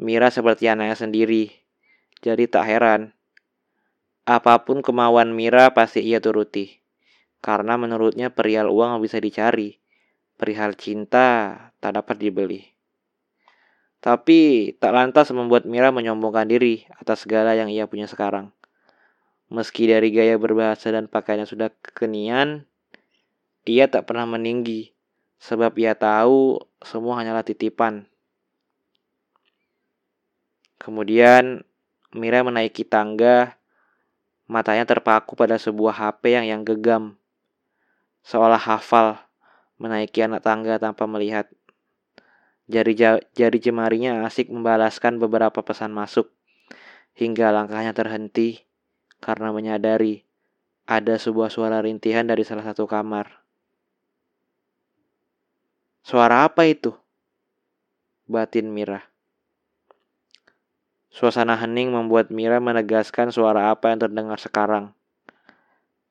Mira 0.00 0.32
seperti 0.32 0.70
anaknya 0.70 0.96
sendiri, 0.96 1.52
jadi 2.24 2.48
tak 2.48 2.64
heran. 2.64 3.12
Apa 4.24 4.64
pun 4.64 4.80
kemauan 4.80 5.36
Mira 5.36 5.70
pasti 5.76 6.00
ia 6.00 6.22
turuti, 6.22 6.80
karena 7.44 7.76
menurutnya 7.76 8.32
perial 8.32 8.72
uang 8.72 9.02
bisa 9.04 9.20
dicari, 9.20 9.76
perihal 10.40 10.72
cinta 10.78 11.54
tak 11.84 11.92
dapat 12.00 12.16
dibeli. 12.16 12.62
Tapi 14.00 14.70
tak 14.78 14.94
lantas 14.94 15.34
membuat 15.34 15.66
Mira 15.66 15.90
menyombongkan 15.90 16.46
diri 16.46 16.86
atas 16.96 17.26
segala 17.26 17.58
yang 17.58 17.68
ia 17.68 17.90
punya 17.90 18.06
sekarang. 18.06 18.55
Meski 19.46 19.86
dari 19.86 20.10
gaya 20.10 20.34
berbahasa 20.34 20.90
dan 20.90 21.06
pakaiannya 21.06 21.46
sudah 21.46 21.70
kekinian, 21.70 22.66
Ia 23.66 23.86
tak 23.90 24.06
pernah 24.10 24.26
meninggi, 24.26 24.94
sebab 25.42 25.74
ia 25.78 25.94
tahu 25.94 26.62
semua 26.82 27.18
hanyalah 27.18 27.42
titipan. 27.42 28.06
Kemudian 30.78 31.66
Mira 32.14 32.40
menaiki 32.40 32.86
tangga, 32.86 33.58
matanya 34.46 34.86
terpaku 34.86 35.34
pada 35.34 35.58
sebuah 35.58 35.92
HP 35.92 36.38
yang 36.38 36.46
yang 36.46 36.62
gegam, 36.62 37.18
seolah 38.22 38.62
hafal 38.62 39.18
menaiki 39.76 40.24
anak 40.24 40.40
tangga 40.46 40.80
tanpa 40.80 41.04
melihat. 41.04 41.50
Jari, 42.66 42.98
jari 43.30 43.58
jemarinya 43.62 44.26
asik 44.26 44.50
membalaskan 44.50 45.22
beberapa 45.22 45.62
pesan 45.62 45.94
masuk, 45.94 46.34
hingga 47.14 47.54
langkahnya 47.54 47.94
terhenti 47.94 48.65
karena 49.26 49.50
menyadari 49.50 50.22
ada 50.86 51.18
sebuah 51.18 51.50
suara 51.50 51.82
rintihan 51.82 52.22
dari 52.22 52.46
salah 52.46 52.62
satu 52.62 52.86
kamar. 52.86 53.42
Suara 56.06 56.46
apa 56.46 56.62
itu? 56.70 56.94
Batin 58.30 58.70
Mira. 58.70 59.10
Suasana 61.10 61.58
hening 61.58 61.90
membuat 61.90 62.30
Mira 62.30 62.62
menegaskan 62.62 63.34
suara 63.34 63.74
apa 63.74 63.90
yang 63.90 64.06
terdengar 64.06 64.38
sekarang. 64.38 64.94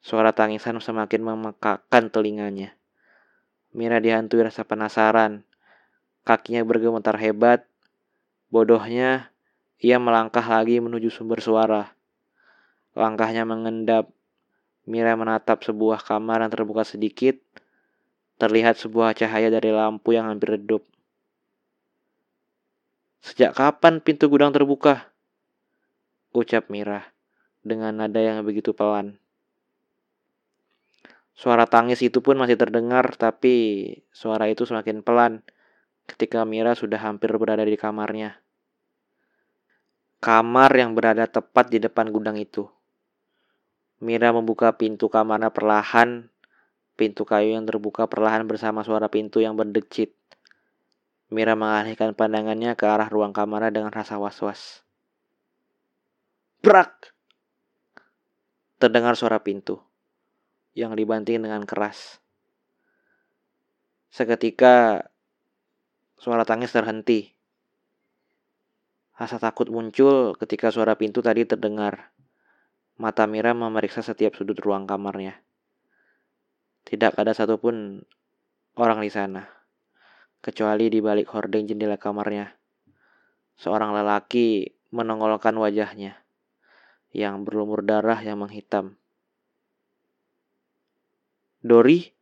Suara 0.03 0.35
tangisan 0.35 0.83
semakin 0.83 1.23
memekakan 1.23 2.11
telinganya. 2.11 2.75
Mira 3.71 4.03
dihantui 4.03 4.43
rasa 4.43 4.67
penasaran. 4.67 5.47
Kakinya 6.27 6.67
bergemetar 6.67 7.15
hebat. 7.15 7.63
Bodohnya, 8.51 9.31
ia 9.79 10.03
melangkah 10.03 10.43
lagi 10.43 10.83
menuju 10.83 11.07
sumber 11.07 11.39
suara. 11.39 11.94
Langkahnya 12.95 13.43
mengendap. 13.43 14.09
Mira 14.87 15.13
menatap 15.13 15.61
sebuah 15.65 16.01
kamar 16.01 16.45
yang 16.45 16.51
terbuka 16.53 16.85
sedikit 16.85 17.41
Terlihat 18.35 18.75
sebuah 18.75 19.15
cahaya 19.15 19.47
dari 19.47 19.71
lampu 19.71 20.11
yang 20.11 20.27
hampir 20.27 20.59
redup. 20.59 20.83
Sejak 23.23 23.55
kapan 23.55 24.03
pintu 24.03 24.27
gudang 24.27 24.51
terbuka? 24.51 25.07
Ucap 26.35 26.67
Mira 26.67 27.15
dengan 27.63 27.95
nada 27.95 28.19
yang 28.19 28.43
begitu 28.43 28.75
pelan. 28.75 29.15
Suara 31.31 31.63
tangis 31.63 32.03
itu 32.03 32.19
pun 32.19 32.35
masih 32.35 32.59
terdengar, 32.59 33.07
tapi 33.15 33.87
suara 34.11 34.51
itu 34.51 34.67
semakin 34.67 34.99
pelan 34.99 35.39
ketika 36.11 36.43
Mira 36.43 36.75
sudah 36.75 36.99
hampir 36.99 37.31
berada 37.39 37.63
di 37.63 37.79
kamarnya. 37.79 38.35
Kamar 40.19 40.75
yang 40.75 40.91
berada 40.91 41.23
tepat 41.23 41.71
di 41.71 41.79
depan 41.79 42.11
gudang 42.11 42.35
itu. 42.35 42.67
Mira 44.05 44.29
membuka 44.29 44.77
pintu 44.77 45.09
kamarnya 45.09 45.49
perlahan 45.49 46.29
Pintu 46.95 47.27
kayu 47.27 47.59
yang 47.59 47.67
terbuka 47.67 48.07
perlahan 48.07 48.47
bersama 48.47 48.79
suara 48.79 49.11
pintu 49.11 49.43
yang 49.43 49.59
berdecit. 49.59 50.15
Mira 51.27 51.51
mengalihkan 51.51 52.15
pandangannya 52.15 52.71
ke 52.79 52.87
arah 52.87 53.11
ruang 53.11 53.35
kamarnya 53.35 53.75
dengan 53.75 53.91
rasa 53.91 54.15
was-was. 54.15 54.87
Brak! 56.63 57.11
Terdengar 58.79 59.19
suara 59.19 59.43
pintu 59.43 59.83
yang 60.71 60.95
dibanting 60.95 61.43
dengan 61.43 61.67
keras. 61.67 62.23
Seketika 64.07 65.03
suara 66.15 66.47
tangis 66.47 66.71
terhenti. 66.71 67.35
Rasa 69.19 69.35
takut 69.35 69.67
muncul 69.67 70.31
ketika 70.39 70.71
suara 70.71 70.95
pintu 70.95 71.19
tadi 71.19 71.43
terdengar. 71.43 72.14
Mata 72.95 73.27
Mira 73.27 73.51
memeriksa 73.51 73.99
setiap 73.99 74.39
sudut 74.39 74.55
ruang 74.55 74.87
kamarnya. 74.87 75.43
Tidak 76.87 77.11
ada 77.19 77.35
satupun 77.35 77.99
orang 78.79 79.03
di 79.03 79.11
sana, 79.11 79.43
kecuali 80.39 80.87
di 80.87 81.03
balik 81.03 81.27
hordeng 81.35 81.67
jendela 81.67 81.99
kamarnya. 81.99 82.55
Seorang 83.59 83.91
lelaki 83.91 84.71
menongolkan 84.95 85.59
wajahnya 85.59 86.23
yang 87.11 87.43
berlumur 87.43 87.83
darah 87.83 88.19
yang 88.23 88.39
menghitam. 88.39 88.95
Dori, 91.59 92.15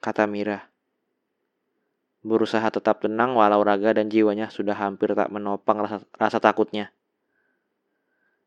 kata 0.00 0.24
Mira. 0.24 0.72
Berusaha 2.24 2.64
tetap 2.72 3.04
tenang 3.04 3.36
walau 3.36 3.60
raga 3.60 3.92
dan 3.92 4.08
jiwanya 4.08 4.48
sudah 4.48 4.72
hampir 4.72 5.12
tak 5.12 5.28
menopang 5.28 5.76
rasa, 5.84 6.00
rasa 6.16 6.40
takutnya. 6.40 6.93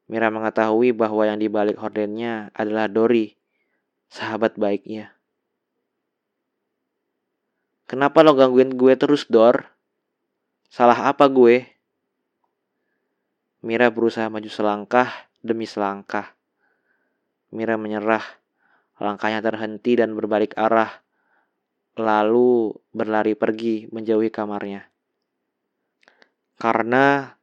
Mira 0.08 0.32
mengetahui 0.32 0.95
bahwa 0.95 1.28
yang 1.28 1.36
dibalik 1.36 1.76
hordennya 1.76 2.47
adalah 2.55 2.88
Dori 2.88 3.36
sahabat 4.08 4.55
baiknya. 4.55 5.12
Kenapa 7.88 8.20
lo 8.24 8.36
gangguin 8.36 8.76
gue 8.76 8.95
terus, 8.99 9.28
Dor? 9.28 9.68
Salah 10.68 11.08
apa 11.08 11.28
gue? 11.32 11.64
Mira 13.64 13.88
berusaha 13.88 14.28
maju 14.28 14.47
selangkah 14.51 15.08
demi 15.39 15.64
selangkah. 15.64 16.36
Mira 17.51 17.80
menyerah. 17.80 18.24
Langkahnya 18.99 19.39
terhenti 19.39 19.95
dan 19.95 20.16
berbalik 20.20 20.51
arah. 20.60 21.03
Lalu 21.95 22.76
berlari 22.91 23.39
pergi 23.39 23.88
menjauhi 23.88 24.30
kamarnya. 24.32 24.84
Karena 26.60 27.36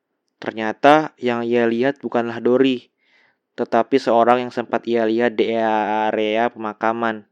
ternyata 0.44 1.16
yang 1.16 1.40
ia 1.40 1.64
lihat 1.64 2.04
bukanlah 2.04 2.36
Dori, 2.44 2.92
tetapi 3.56 3.96
seorang 3.96 4.44
yang 4.44 4.52
sempat 4.52 4.84
ia 4.84 5.08
lihat 5.08 5.40
di 5.40 5.56
area 5.56 6.52
pemakaman. 6.52 7.24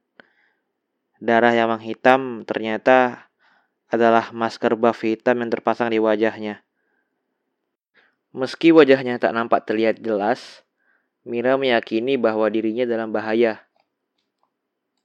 Darah 1.20 1.52
yang 1.52 1.68
menghitam 1.68 2.48
ternyata 2.48 3.28
adalah 3.92 4.32
masker 4.32 4.72
buff 4.74 5.04
hitam 5.04 5.44
yang 5.44 5.52
terpasang 5.52 5.92
di 5.92 6.00
wajahnya. 6.00 6.64
Meski 8.32 8.72
wajahnya 8.72 9.20
tak 9.20 9.36
nampak 9.36 9.68
terlihat 9.68 10.00
jelas, 10.00 10.64
Mira 11.22 11.54
meyakini 11.54 12.18
bahwa 12.18 12.50
dirinya 12.50 12.82
dalam 12.82 13.14
bahaya. 13.14 13.62